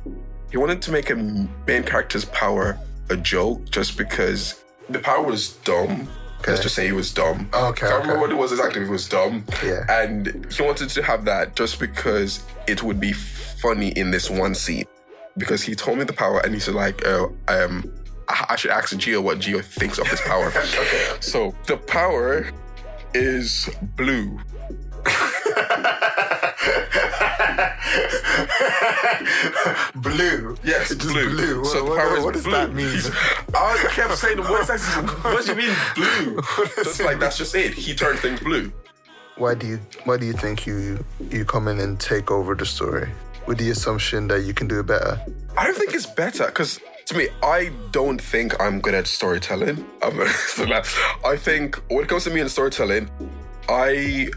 he 0.51 0.57
wanted 0.57 0.81
to 0.83 0.93
make 0.93 1.11
a 1.11 1.17
main 1.17 1.83
character's 1.83 2.25
power 2.27 2.79
a 3.11 3.17
joke 3.17 3.69
just 3.71 3.99
because 3.99 4.63
the 4.89 5.01
power 5.01 5.23
was 5.25 5.55
dumb. 5.65 6.09
Okay. 6.41 6.53
Let's 6.53 6.63
just 6.63 6.75
say 6.75 6.87
he 6.87 6.93
was 6.93 7.13
dumb. 7.13 7.49
Oh, 7.53 7.71
okay, 7.71 7.87
I 7.87 7.91
can't 7.91 8.03
remember 8.03 8.21
what 8.21 8.31
it 8.31 8.37
was 8.37 8.53
exactly. 8.53 8.83
It 8.83 8.89
was 8.89 9.09
dumb. 9.09 9.45
Yeah. 9.65 9.85
And 9.89 10.47
he 10.53 10.63
wanted 10.63 10.91
to 10.91 11.03
have 11.03 11.25
that 11.25 11.57
just 11.57 11.81
because 11.81 12.45
it 12.67 12.83
would 12.83 13.01
be 13.01 13.13
funny 13.13 13.89
in 13.89 14.11
this 14.11 14.29
one 14.29 14.55
scene. 14.55 14.85
Because 15.37 15.63
he 15.63 15.75
told 15.75 15.99
me 15.99 16.05
the 16.05 16.13
power 16.13 16.41
and 16.41 16.55
he 16.55 16.61
said 16.61 16.75
like, 16.75 17.03
oh, 17.07 17.35
um, 17.49 17.93
I 18.29 18.47
I 18.51 18.57
should 18.57 18.71
ask 18.71 18.95
Gio 18.97 19.23
what 19.23 19.39
Gio 19.39 19.63
thinks 19.65 19.99
of 19.99 20.09
this 20.11 20.21
power. 20.23 20.53
Okay. 20.57 21.17
So 21.21 21.55
the 21.67 21.77
power 21.77 22.51
is 23.15 23.69
blue. 23.97 24.39
blue. 29.95 30.57
Yes, 30.65 30.89
Just 30.89 31.01
blue. 31.01 31.31
blue. 31.31 31.65
So 31.65 31.85
What- 31.85 31.91
the 31.95 31.97
power 32.01 32.09
what- 32.11 32.19
is 32.19 32.25
what 32.25 32.35
does 32.35 32.43
blue. 32.45 32.53
that 32.53 32.75
mean? 32.75 33.01
I 33.55 33.77
kept 33.91 34.17
saying 34.19 34.37
the 34.37 34.43
acting. 34.43 35.07
What 35.23 35.45
do 35.45 35.53
you 35.53 35.59
mean 35.59 35.77
blue? 35.95 36.41
That's 36.77 37.01
like 37.01 37.19
that's 37.19 37.37
just 37.39 37.55
it. 37.55 37.75
He 37.75 37.95
turned 37.95 38.19
things 38.19 38.41
blue. 38.41 38.73
Why 39.37 39.55
do 39.55 39.67
you 39.67 39.81
why 40.05 40.17
do 40.17 40.27
you 40.27 40.33
think 40.33 40.67
you 40.67 41.05
you 41.31 41.45
come 41.45 41.69
in 41.69 41.81
and 41.81 41.99
take 41.99 42.31
over 42.31 42.55
the 42.55 42.67
story 42.67 43.09
with 43.47 43.59
the 43.59 43.71
assumption 43.71 44.29
that 44.29 44.43
you 44.43 44.55
can 44.55 44.69
do 44.69 44.81
it 44.81 44.87
better? 44.87 45.21
I 45.57 45.65
don't 45.65 45.77
think 45.77 45.95
it's 45.95 46.07
better 46.07 46.47
because 46.47 46.81
to 47.07 47.17
me, 47.17 47.29
I 47.43 47.71
don't 47.91 48.21
think 48.21 48.61
I'm 48.61 48.81
good 48.81 48.95
at 48.95 49.07
storytelling. 49.07 49.85
I'm 50.03 50.17
that. 50.17 50.89
I 51.25 51.37
think 51.37 51.77
when 51.91 52.05
it 52.05 52.09
comes 52.09 52.25
to 52.25 52.31
me 52.31 52.41
and 52.41 52.51
storytelling, 52.51 53.11
I 53.69 54.31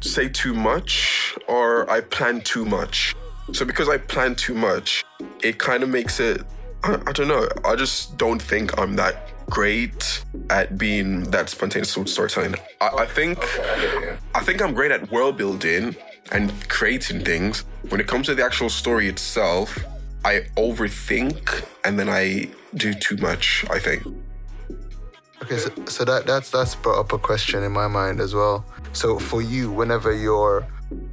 say 0.00 0.28
too 0.28 0.54
much 0.54 1.36
or 1.48 1.88
I 1.90 2.00
plan 2.00 2.40
too 2.40 2.64
much. 2.64 3.14
So 3.52 3.64
because 3.64 3.88
I 3.88 3.98
plan 3.98 4.34
too 4.34 4.54
much, 4.54 5.04
it 5.42 5.58
kind 5.58 5.82
of 5.82 5.88
makes 5.88 6.20
it. 6.20 6.42
I, 6.82 7.00
I 7.06 7.12
don't 7.12 7.28
know. 7.28 7.48
I 7.64 7.76
just 7.76 8.18
don't 8.18 8.40
think 8.40 8.78
I'm 8.78 8.96
that 8.96 9.32
great 9.48 10.22
at 10.50 10.76
being 10.76 11.22
that 11.30 11.48
spontaneous 11.48 11.96
with 11.96 12.08
storytelling. 12.08 12.54
I, 12.80 12.88
I 12.98 13.06
think 13.06 13.38
I 14.34 14.40
think 14.40 14.60
I'm 14.60 14.74
great 14.74 14.90
at 14.90 15.10
world 15.10 15.36
building 15.36 15.96
and 16.32 16.52
creating 16.68 17.24
things. 17.24 17.64
When 17.88 18.00
it 18.00 18.06
comes 18.06 18.26
to 18.26 18.34
the 18.34 18.44
actual 18.44 18.68
story 18.68 19.08
itself, 19.08 19.78
I 20.24 20.46
overthink 20.56 21.64
and 21.84 21.98
then 21.98 22.08
I 22.08 22.50
do 22.74 22.92
too 22.92 23.16
much. 23.16 23.64
I 23.70 23.78
think. 23.78 24.02
Okay, 25.42 25.56
so, 25.56 25.70
so 25.86 26.04
that 26.04 26.26
that's 26.26 26.50
that's 26.50 26.74
brought 26.74 26.98
up 26.98 27.12
a 27.12 27.18
question 27.18 27.62
in 27.62 27.72
my 27.72 27.86
mind 27.86 28.20
as 28.20 28.34
well. 28.34 28.64
So 28.92 29.18
for 29.18 29.40
you, 29.40 29.70
whenever 29.70 30.12
you're 30.12 30.66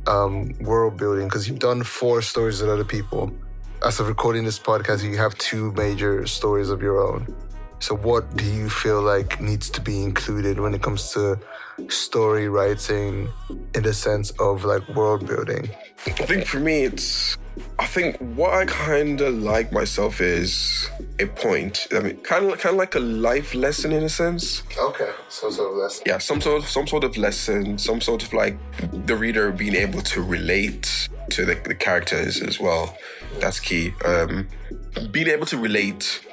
um, 0.07 0.57
world 0.59 0.97
building, 0.97 1.27
because 1.27 1.47
you've 1.47 1.59
done 1.59 1.83
four 1.83 2.21
stories 2.21 2.61
with 2.61 2.69
other 2.69 2.83
people, 2.83 3.31
as 3.85 3.99
of 3.99 4.07
recording 4.07 4.43
this 4.43 4.57
podcast, 4.57 5.03
you 5.03 5.17
have 5.17 5.37
two 5.37 5.71
major 5.73 6.25
stories 6.25 6.69
of 6.69 6.81
your 6.81 7.01
own. 7.01 7.33
So 7.79 7.95
what 7.95 8.35
do 8.35 8.45
you 8.45 8.69
feel 8.69 9.01
like 9.01 9.41
needs 9.41 9.69
to 9.71 9.81
be 9.81 10.03
included 10.03 10.59
when 10.59 10.73
it 10.73 10.81
comes 10.81 11.11
to 11.13 11.39
story 11.89 12.47
writing, 12.47 13.29
in 13.73 13.83
the 13.83 13.93
sense 13.93 14.31
of 14.39 14.63
like 14.63 14.87
world 14.89 15.27
building? 15.27 15.69
I 16.07 16.11
think 16.11 16.45
for 16.45 16.59
me, 16.59 16.83
it's. 16.83 17.37
I 17.79 17.85
think 17.85 18.17
what 18.17 18.53
I 18.53 18.65
kind 18.65 19.21
of 19.21 19.33
like 19.33 19.71
myself 19.71 20.19
is 20.19 20.89
a 21.19 21.25
point. 21.25 21.87
I 21.93 21.99
mean, 21.99 22.17
kind 22.17 22.51
of, 22.51 22.59
kind 22.59 22.73
of 22.73 22.77
like 22.77 22.95
a 22.95 22.99
life 22.99 23.55
lesson 23.55 23.93
in 23.93 24.03
a 24.03 24.09
sense. 24.09 24.63
Okay, 24.77 25.11
so 25.29 25.47
of 25.47 25.77
lesson. 25.77 26.03
Yeah, 26.05 26.17
some 26.17 26.41
sort 26.41 26.63
of 26.63 26.69
some 26.69 26.85
sort 26.87 27.03
of 27.03 27.17
lesson, 27.17 27.77
some 27.77 28.01
sort 28.01 28.23
of 28.23 28.33
like 28.33 28.57
the 29.05 29.15
reader 29.15 29.51
being 29.51 29.75
able 29.75 30.01
to 30.01 30.21
relate 30.21 31.07
to 31.29 31.45
the, 31.45 31.55
the 31.55 31.75
characters 31.75 32.41
as 32.41 32.59
well. 32.59 32.97
That's 33.39 33.59
key. 33.59 33.93
Um, 34.03 34.47
being 35.11 35.27
able 35.27 35.45
to 35.47 35.57
relate 35.57 36.24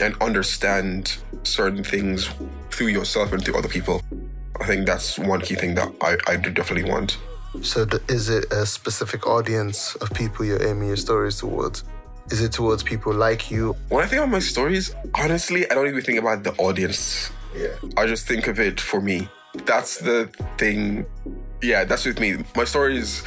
and 0.00 0.20
understand 0.22 1.16
certain 1.42 1.84
things 1.84 2.30
through 2.70 2.88
yourself 2.88 3.32
and 3.32 3.44
through 3.44 3.56
other 3.56 3.68
people. 3.68 4.02
I 4.60 4.66
think 4.66 4.86
that's 4.86 5.18
one 5.18 5.40
key 5.40 5.54
thing 5.54 5.74
that 5.74 5.92
I, 6.00 6.16
I 6.26 6.36
do 6.36 6.50
definitely 6.50 6.90
want. 6.90 7.18
So, 7.62 7.84
th- 7.84 8.02
is 8.08 8.28
it 8.28 8.52
a 8.52 8.66
specific 8.66 9.26
audience 9.26 9.94
of 9.96 10.10
people 10.12 10.44
you're 10.44 10.62
aiming 10.66 10.88
your 10.88 10.96
stories 10.96 11.38
towards? 11.38 11.84
Is 12.30 12.40
it 12.40 12.52
towards 12.52 12.82
people 12.82 13.12
like 13.12 13.50
you? 13.50 13.76
When 13.90 14.02
I 14.02 14.06
think 14.06 14.20
about 14.22 14.32
my 14.32 14.38
stories, 14.38 14.94
honestly, 15.14 15.70
I 15.70 15.74
don't 15.74 15.86
even 15.86 16.02
think 16.02 16.18
about 16.18 16.42
the 16.42 16.52
audience. 16.54 17.30
Yeah. 17.54 17.68
I 17.96 18.06
just 18.06 18.26
think 18.26 18.46
of 18.48 18.58
it 18.58 18.80
for 18.80 19.00
me. 19.00 19.28
That's 19.66 19.98
the 19.98 20.28
thing. 20.58 21.06
Yeah, 21.62 21.84
that's 21.84 22.04
with 22.04 22.18
me. 22.18 22.38
My 22.56 22.64
stories. 22.64 23.22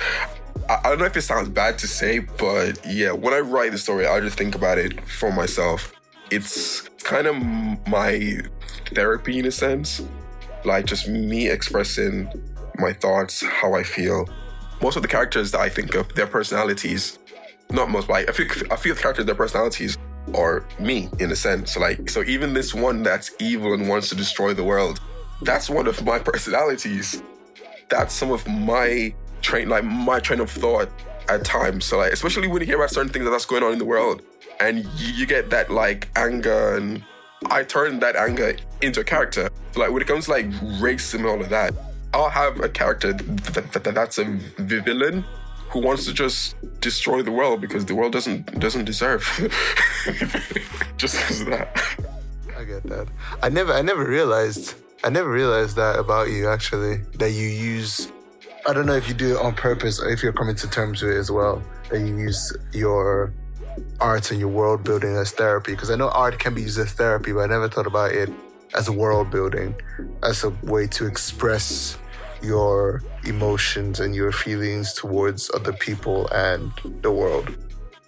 I, 0.67 0.79
I 0.83 0.89
don't 0.89 0.99
know 0.99 1.05
if 1.05 1.15
it 1.15 1.21
sounds 1.21 1.47
bad 1.49 1.77
to 1.79 1.87
say, 1.87 2.19
but 2.19 2.85
yeah, 2.85 3.11
when 3.11 3.33
I 3.33 3.39
write 3.39 3.71
the 3.71 3.77
story, 3.77 4.07
I 4.07 4.19
just 4.19 4.37
think 4.37 4.55
about 4.55 4.77
it 4.77 4.99
for 5.07 5.31
myself. 5.31 5.93
It's 6.29 6.81
kind 7.03 7.27
of 7.27 7.35
my 7.87 8.41
therapy 8.87 9.39
in 9.39 9.45
a 9.45 9.51
sense, 9.51 10.01
like 10.65 10.85
just 10.85 11.07
me 11.07 11.49
expressing 11.49 12.29
my 12.79 12.93
thoughts, 12.93 13.43
how 13.43 13.73
I 13.73 13.83
feel. 13.83 14.27
Most 14.81 14.95
of 14.95 15.01
the 15.01 15.07
characters 15.07 15.51
that 15.51 15.61
I 15.61 15.69
think 15.69 15.95
of, 15.95 16.13
their 16.13 16.27
personalities, 16.27 17.19
not 17.71 17.89
most, 17.89 18.07
but 18.07 18.13
like, 18.13 18.29
I 18.29 18.33
feel 18.33 18.47
I 18.71 18.75
feel 18.75 18.95
the 18.95 19.01
characters, 19.01 19.25
their 19.25 19.35
personalities 19.35 19.97
are 20.35 20.65
me 20.79 21.09
in 21.19 21.31
a 21.31 21.35
sense. 21.35 21.77
Like 21.77 22.09
so, 22.09 22.23
even 22.23 22.53
this 22.53 22.73
one 22.73 23.03
that's 23.03 23.31
evil 23.39 23.73
and 23.73 23.87
wants 23.87 24.09
to 24.09 24.15
destroy 24.15 24.53
the 24.53 24.63
world, 24.63 24.99
that's 25.41 25.69
one 25.69 25.87
of 25.87 26.03
my 26.03 26.19
personalities. 26.31 27.23
That's 27.89 28.13
some 28.13 28.31
of 28.31 28.45
my 28.47 29.15
train, 29.41 29.69
like 29.69 29.85
my 29.85 30.19
train 30.19 30.41
of 30.41 30.51
thought 30.51 30.89
at 31.29 31.45
times. 31.45 31.85
So 31.85 31.97
like, 31.97 32.13
especially 32.13 32.47
when 32.47 32.61
you 32.61 32.67
hear 32.67 32.77
about 32.77 32.91
certain 32.91 33.11
things 33.11 33.25
that's 33.29 33.45
going 33.45 33.63
on 33.63 33.73
in 33.73 33.79
the 33.79 33.85
world, 33.85 34.21
and 34.59 34.85
you, 34.95 35.13
you 35.13 35.25
get 35.25 35.49
that 35.51 35.69
like 35.69 36.09
anger, 36.15 36.75
and 36.75 37.03
I 37.47 37.63
turn 37.63 37.99
that 37.99 38.15
anger 38.15 38.55
into 38.81 39.01
a 39.01 39.03
character. 39.03 39.49
So 39.71 39.81
like 39.81 39.91
when 39.91 40.01
it 40.01 40.07
comes 40.07 40.25
to 40.25 40.31
like 40.31 40.49
racism 40.81 41.19
and 41.19 41.25
all 41.25 41.41
of 41.41 41.49
that, 41.49 41.73
I'll 42.13 42.29
have 42.29 42.59
a 42.61 42.69
character 42.69 43.13
that, 43.13 43.71
that, 43.73 43.83
that 43.83 43.95
that's 43.95 44.17
a 44.17 44.25
villain 44.57 45.23
who 45.69 45.81
wants 45.81 46.05
to 46.05 46.13
just 46.13 46.55
destroy 46.79 47.21
the 47.21 47.31
world 47.31 47.59
because 47.59 47.85
the 47.85 47.93
world 47.93 48.13
doesn't 48.13 48.59
doesn't 48.59 48.85
deserve 48.85 49.23
just 50.97 51.17
because 51.17 51.41
of 51.41 51.47
that. 51.47 51.77
I 52.57 52.63
get 52.63 52.83
that. 52.83 53.07
I 53.43 53.49
never, 53.49 53.71
I 53.71 53.81
never 53.83 54.03
realized, 54.03 54.75
I 55.03 55.09
never 55.09 55.29
realized 55.29 55.75
that 55.75 55.99
about 55.99 56.29
you 56.29 56.49
actually. 56.49 56.97
That 57.19 57.31
you 57.31 57.47
use, 57.47 58.11
I 58.65 58.73
don't 58.73 58.85
know 58.85 58.95
if 58.95 59.07
you 59.07 59.13
do 59.13 59.37
it 59.37 59.41
on 59.41 59.53
purpose 59.53 60.01
or 60.01 60.09
if 60.09 60.23
you're 60.23 60.33
coming 60.33 60.55
to 60.55 60.69
terms 60.69 61.01
with 61.01 61.11
it 61.11 61.17
as 61.17 61.31
well. 61.31 61.61
That 61.89 61.99
you 61.99 62.17
use 62.17 62.55
your 62.73 63.33
art 63.99 64.31
and 64.31 64.39
your 64.39 64.49
world 64.49 64.83
building 64.83 65.15
as 65.15 65.31
therapy. 65.31 65.71
Because 65.71 65.89
I 65.89 65.95
know 65.95 66.09
art 66.09 66.39
can 66.39 66.53
be 66.53 66.63
used 66.63 66.79
as 66.79 66.91
therapy, 66.91 67.31
but 67.31 67.41
I 67.41 67.47
never 67.47 67.69
thought 67.69 67.87
about 67.87 68.11
it 68.11 68.29
as 68.75 68.87
a 68.87 68.91
world 68.91 69.31
building, 69.31 69.75
as 70.23 70.43
a 70.43 70.49
way 70.63 70.87
to 70.87 71.05
express 71.05 71.97
your 72.41 73.01
emotions 73.25 73.99
and 73.99 74.13
your 74.13 74.31
feelings 74.31 74.93
towards 74.93 75.49
other 75.53 75.73
people 75.73 76.27
and 76.29 76.71
the 77.01 77.11
world. 77.11 77.55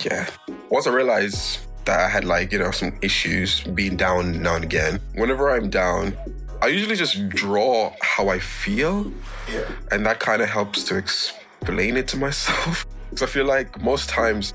Yeah. 0.03 0.29
Once 0.69 0.87
I 0.87 0.91
realized 0.91 1.59
that 1.85 1.99
I 1.99 2.09
had 2.09 2.25
like, 2.25 2.51
you 2.51 2.59
know, 2.59 2.71
some 2.71 2.97
issues 3.01 3.61
being 3.61 3.97
down 3.97 4.41
now 4.41 4.55
and 4.55 4.63
again, 4.63 4.99
whenever 5.15 5.49
I'm 5.49 5.69
down, 5.69 6.15
I 6.61 6.67
usually 6.67 6.95
just 6.95 7.29
draw 7.29 7.93
how 8.01 8.29
I 8.29 8.39
feel. 8.39 9.11
Yeah. 9.51 9.65
And 9.91 10.05
that 10.05 10.19
kind 10.19 10.41
of 10.41 10.49
helps 10.49 10.83
to 10.85 10.97
explain 10.97 11.97
it 11.97 12.07
to 12.09 12.17
myself. 12.17 12.85
Because 13.09 13.23
I 13.23 13.25
feel 13.25 13.45
like 13.45 13.81
most 13.81 14.07
times 14.07 14.53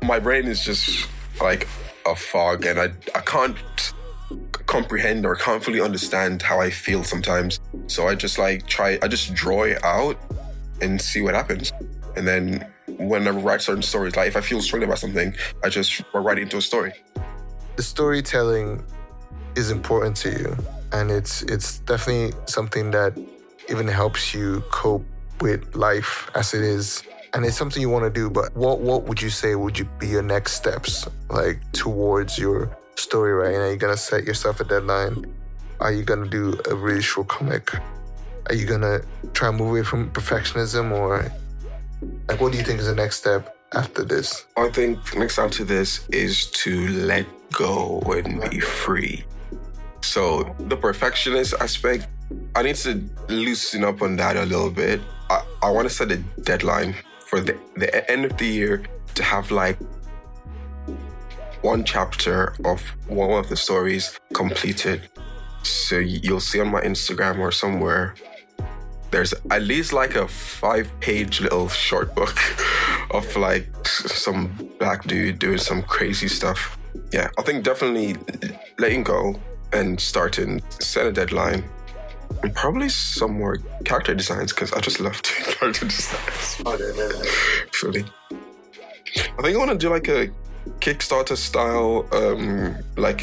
my 0.00 0.20
brain 0.20 0.46
is 0.46 0.64
just 0.64 1.08
like 1.40 1.66
a 2.06 2.14
fog 2.14 2.64
and 2.64 2.78
I, 2.78 2.92
I 3.16 3.20
can't 3.20 3.56
comprehend 4.66 5.26
or 5.26 5.34
can't 5.34 5.62
fully 5.62 5.80
understand 5.80 6.40
how 6.40 6.60
I 6.60 6.70
feel 6.70 7.02
sometimes. 7.02 7.58
So 7.88 8.06
I 8.06 8.14
just 8.14 8.38
like 8.38 8.64
try, 8.68 8.96
I 9.02 9.08
just 9.08 9.34
draw 9.34 9.64
it 9.64 9.82
out 9.84 10.16
and 10.80 11.00
see 11.00 11.20
what 11.20 11.34
happens. 11.34 11.72
And 12.14 12.28
then 12.28 12.64
when 12.96 13.26
I 13.26 13.30
write 13.30 13.60
certain 13.60 13.82
stories, 13.82 14.14
like 14.14 14.28
if 14.28 14.36
I 14.36 14.40
feel 14.40 14.62
strongly 14.62 14.86
about 14.86 15.00
something, 15.00 15.34
I 15.64 15.68
just 15.68 16.00
write 16.14 16.38
it 16.38 16.42
into 16.42 16.58
a 16.58 16.62
story. 16.62 16.92
The 17.74 17.82
storytelling 17.82 18.84
is 19.56 19.72
important 19.72 20.16
to 20.18 20.30
you, 20.30 20.56
and 20.92 21.10
it's 21.10 21.42
it's 21.42 21.78
definitely 21.80 22.36
something 22.46 22.90
that 22.92 23.16
even 23.68 23.88
helps 23.88 24.34
you 24.34 24.62
cope 24.70 25.04
with 25.40 25.74
life 25.74 26.30
as 26.34 26.54
it 26.54 26.62
is. 26.62 27.02
And 27.34 27.44
it's 27.44 27.56
something 27.56 27.82
you 27.82 27.90
want 27.90 28.04
to 28.04 28.10
do, 28.10 28.30
but 28.30 28.56
what 28.56 28.80
what 28.80 29.04
would 29.04 29.20
you 29.20 29.30
say 29.30 29.54
would 29.54 29.78
you 29.78 29.84
be 29.98 30.08
your 30.08 30.22
next 30.22 30.52
steps 30.52 31.06
like 31.28 31.60
towards 31.72 32.38
your 32.38 32.76
story 32.94 33.32
right 33.32 33.52
now? 33.52 33.66
You're 33.66 33.76
gonna 33.76 33.96
set 33.96 34.24
yourself 34.24 34.60
a 34.60 34.64
deadline. 34.64 35.26
Are 35.80 35.92
you 35.92 36.02
gonna 36.02 36.28
do 36.28 36.58
a 36.70 36.74
really 36.74 37.02
short 37.02 37.28
comic? 37.28 37.74
Are 38.48 38.54
you 38.54 38.64
gonna 38.64 39.00
try 39.34 39.48
and 39.48 39.58
move 39.58 39.68
away 39.68 39.82
from 39.82 40.10
perfectionism 40.10 40.92
or 40.92 41.30
like 42.28 42.40
what 42.40 42.52
do 42.52 42.58
you 42.58 42.64
think 42.64 42.80
is 42.80 42.86
the 42.86 42.94
next 42.94 43.16
step 43.16 43.54
after 43.74 44.02
this? 44.02 44.46
I 44.56 44.70
think 44.70 44.98
next 45.16 45.38
after 45.38 45.64
this 45.64 46.08
is 46.08 46.46
to 46.62 46.88
let 46.88 47.26
go 47.52 48.00
and 48.06 48.48
be 48.50 48.60
free. 48.60 49.24
So 50.06 50.54
the 50.60 50.76
perfectionist 50.76 51.54
aspect, 51.60 52.06
I 52.54 52.62
need 52.62 52.76
to 52.76 53.02
loosen 53.28 53.82
up 53.82 54.02
on 54.02 54.14
that 54.16 54.36
a 54.36 54.46
little 54.46 54.70
bit. 54.70 55.00
I, 55.28 55.44
I 55.64 55.70
want 55.70 55.88
to 55.88 55.94
set 55.94 56.12
a 56.12 56.18
deadline 56.42 56.94
for 57.26 57.40
the, 57.40 57.58
the 57.74 58.08
end 58.08 58.24
of 58.24 58.36
the 58.36 58.46
year 58.46 58.84
to 59.16 59.22
have 59.24 59.50
like 59.50 59.76
one 61.62 61.82
chapter 61.82 62.54
of 62.64 62.80
one 63.08 63.32
of 63.32 63.48
the 63.48 63.56
stories 63.56 64.18
completed. 64.32 65.02
So 65.64 65.98
you'll 65.98 66.38
see 66.38 66.60
on 66.60 66.70
my 66.70 66.82
Instagram 66.82 67.40
or 67.40 67.50
somewhere, 67.50 68.14
there's 69.10 69.34
at 69.50 69.62
least 69.62 69.92
like 69.92 70.14
a 70.14 70.28
five 70.28 70.88
page 71.00 71.40
little 71.40 71.68
short 71.68 72.14
book 72.14 72.38
of 73.10 73.36
like 73.36 73.66
some 73.88 74.70
black 74.78 75.04
dude 75.04 75.40
doing 75.40 75.58
some 75.58 75.82
crazy 75.82 76.28
stuff. 76.28 76.78
Yeah, 77.12 77.28
I 77.36 77.42
think 77.42 77.64
definitely 77.64 78.16
letting 78.78 79.02
go 79.02 79.40
and 79.76 80.00
starting, 80.00 80.60
set 80.80 81.06
a 81.06 81.12
deadline. 81.12 81.64
And 82.42 82.54
probably 82.54 82.88
some 82.88 83.38
more 83.38 83.58
character 83.84 84.14
designs 84.14 84.52
because 84.52 84.72
I 84.72 84.80
just 84.80 85.00
love 85.00 85.20
doing 85.22 85.56
character 85.56 85.86
designs. 85.86 86.62
Actually, 87.66 88.04
I 89.16 89.42
think 89.42 89.54
I 89.54 89.58
want 89.58 89.70
to 89.70 89.78
do 89.78 89.90
like 89.90 90.08
a 90.08 90.28
Kickstarter 90.80 91.36
style, 91.36 92.06
um, 92.12 92.76
like 92.96 93.22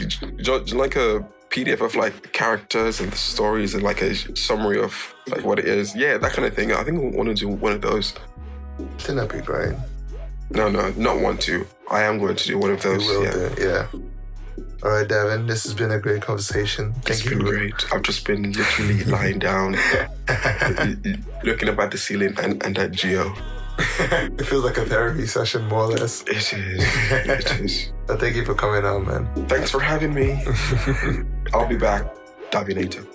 like 0.74 0.96
a 0.96 1.26
PDF 1.50 1.82
of 1.82 1.96
like 1.96 2.32
characters 2.32 3.00
and 3.00 3.12
the 3.12 3.18
stories 3.18 3.74
and 3.74 3.84
like 3.84 4.02
a 4.02 4.16
summary 4.36 4.80
of 4.80 5.13
like 5.28 5.44
what 5.44 5.60
it 5.60 5.66
is. 5.66 5.96
Yeah, 5.96 6.18
that 6.18 6.32
kind 6.32 6.48
of 6.48 6.56
thing. 6.56 6.72
I 6.72 6.84
think 6.84 6.98
I 6.98 7.18
want 7.18 7.30
to 7.30 7.36
do 7.36 7.50
one 7.50 7.74
of 7.74 7.82
those. 7.82 8.13
I 8.80 8.84
think 9.00 9.20
that'd 9.20 9.32
be 9.32 9.46
great. 9.46 9.76
No, 10.50 10.70
no, 10.70 10.89
not 10.92 11.20
want 11.20 11.42
to. 11.42 11.68
I 11.92 12.04
am 12.04 12.20
going 12.20 12.36
to 12.36 12.48
do 12.48 12.58
one 12.58 12.72
of 12.72 12.82
those. 12.82 13.06
Yeah. 13.08 13.50
do 13.56 13.62
yeah. 13.62 13.88
All 14.84 14.91
right, 14.91 15.08
Davin, 15.08 15.48
this 15.48 15.63
has 15.63 15.74
been 15.74 15.91
a 15.91 16.00
great 16.00 16.22
conversation. 16.22 16.91
Thank 16.93 17.10
It's 17.10 17.24
you. 17.24 17.32
been 17.38 17.39
great. 17.39 17.74
I've 17.93 18.02
just 18.02 18.26
been 18.26 18.52
literally 18.52 19.04
lying 19.06 19.39
down, 19.39 19.78
looking 21.43 21.69
up 21.69 21.80
at 21.80 21.91
the 21.91 21.98
ceiling 21.98 22.34
and, 22.38 22.62
and 22.65 22.78
at 22.78 22.91
Gio. 22.91 23.34
it 24.38 24.46
feels 24.46 24.65
like 24.65 24.78
a 24.78 24.86
therapy 24.86 25.26
session, 25.26 25.65
more 25.69 25.84
or 25.84 25.88
less. 25.88 26.22
It 26.24 26.36
is. 26.36 26.54
It 26.54 27.62
is. 27.62 27.91
But 28.08 28.19
thank 28.19 28.36
you 28.36 28.43
for 28.43 28.54
coming 28.56 28.84
on, 28.86 29.06
man. 29.08 29.48
Thanks 29.48 29.72
for 29.72 29.80
having 29.80 30.13
me. 30.13 30.43
I'll 31.54 31.67
be 31.67 31.78
back. 31.78 32.06
Davinator. 32.52 33.08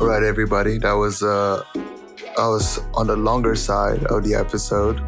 All 0.00 0.06
right, 0.06 0.22
everybody. 0.22 0.78
That 0.78 0.92
was 0.92 1.22
uh, 1.22 1.64
I 2.38 2.46
was 2.46 2.78
on 2.94 3.06
the 3.06 3.16
longer 3.16 3.54
side 3.56 4.04
of 4.04 4.22
the 4.22 4.34
episode. 4.34 5.00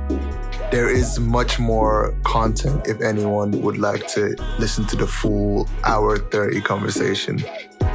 There 0.70 0.90
is 0.90 1.18
much 1.18 1.58
more 1.58 2.14
content 2.24 2.86
if 2.86 3.00
anyone 3.00 3.62
would 3.62 3.78
like 3.78 4.06
to 4.08 4.36
listen 4.58 4.84
to 4.88 4.96
the 4.96 5.06
full 5.06 5.66
hour 5.84 6.18
30 6.18 6.60
conversation. 6.60 7.42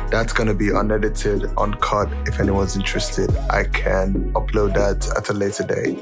That's 0.09 0.33
going 0.33 0.47
to 0.47 0.55
be 0.55 0.69
unedited, 0.69 1.45
uncut. 1.57 2.09
If 2.25 2.39
anyone's 2.39 2.75
interested, 2.75 3.29
I 3.51 3.65
can 3.65 4.33
upload 4.33 4.73
that 4.73 5.07
at 5.15 5.29
a 5.29 5.33
later 5.33 5.63
date. 5.63 5.99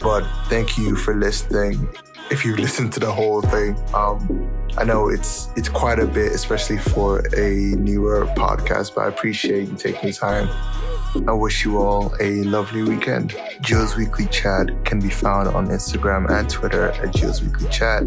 But 0.00 0.24
thank 0.48 0.76
you 0.76 0.96
for 0.96 1.14
listening. 1.14 1.88
If 2.32 2.44
you 2.44 2.56
listened 2.66 2.92
to 2.94 3.00
the 3.00 3.12
whole 3.12 3.40
thing, 3.40 3.76
um, 3.94 4.50
I 4.76 4.82
know 4.82 5.08
it's 5.08 5.50
it's 5.56 5.68
quite 5.68 6.00
a 6.00 6.06
bit, 6.06 6.32
especially 6.32 6.78
for 6.78 7.20
a 7.36 7.76
newer 7.76 8.26
podcast. 8.34 8.96
But 8.96 9.02
I 9.02 9.08
appreciate 9.08 9.68
you 9.68 9.76
taking 9.76 10.12
time. 10.12 10.48
I 11.14 11.32
wish 11.32 11.64
you 11.64 11.78
all 11.78 12.14
a 12.20 12.42
lovely 12.44 12.82
weekend. 12.82 13.36
Joe's 13.60 13.96
Weekly 13.96 14.26
Chat 14.28 14.70
can 14.86 14.98
be 14.98 15.10
found 15.10 15.46
on 15.48 15.68
Instagram 15.68 16.30
and 16.30 16.48
Twitter 16.48 16.86
at 16.86 17.14
Joe's 17.14 17.42
Weekly 17.42 17.68
Chat. 17.68 18.04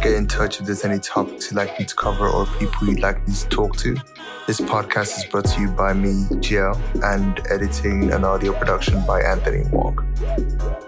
Get 0.00 0.14
in 0.14 0.26
touch 0.26 0.58
if 0.58 0.66
there's 0.66 0.84
any 0.84 0.98
topics 0.98 1.50
you'd 1.50 1.58
like 1.58 1.78
me 1.78 1.84
to 1.84 1.94
cover 1.94 2.26
or 2.26 2.46
people 2.58 2.88
you'd 2.88 3.00
like 3.00 3.26
me 3.28 3.34
to 3.34 3.48
talk 3.48 3.76
to. 3.78 3.94
This 4.46 4.60
podcast 4.60 5.18
is 5.18 5.26
brought 5.26 5.44
to 5.44 5.60
you 5.60 5.68
by 5.68 5.92
me, 5.92 6.24
Gio, 6.40 6.74
and 7.04 7.40
editing 7.50 8.10
and 8.10 8.24
audio 8.24 8.54
production 8.54 9.04
by 9.06 9.20
Anthony 9.20 9.64
Wong. 9.70 10.85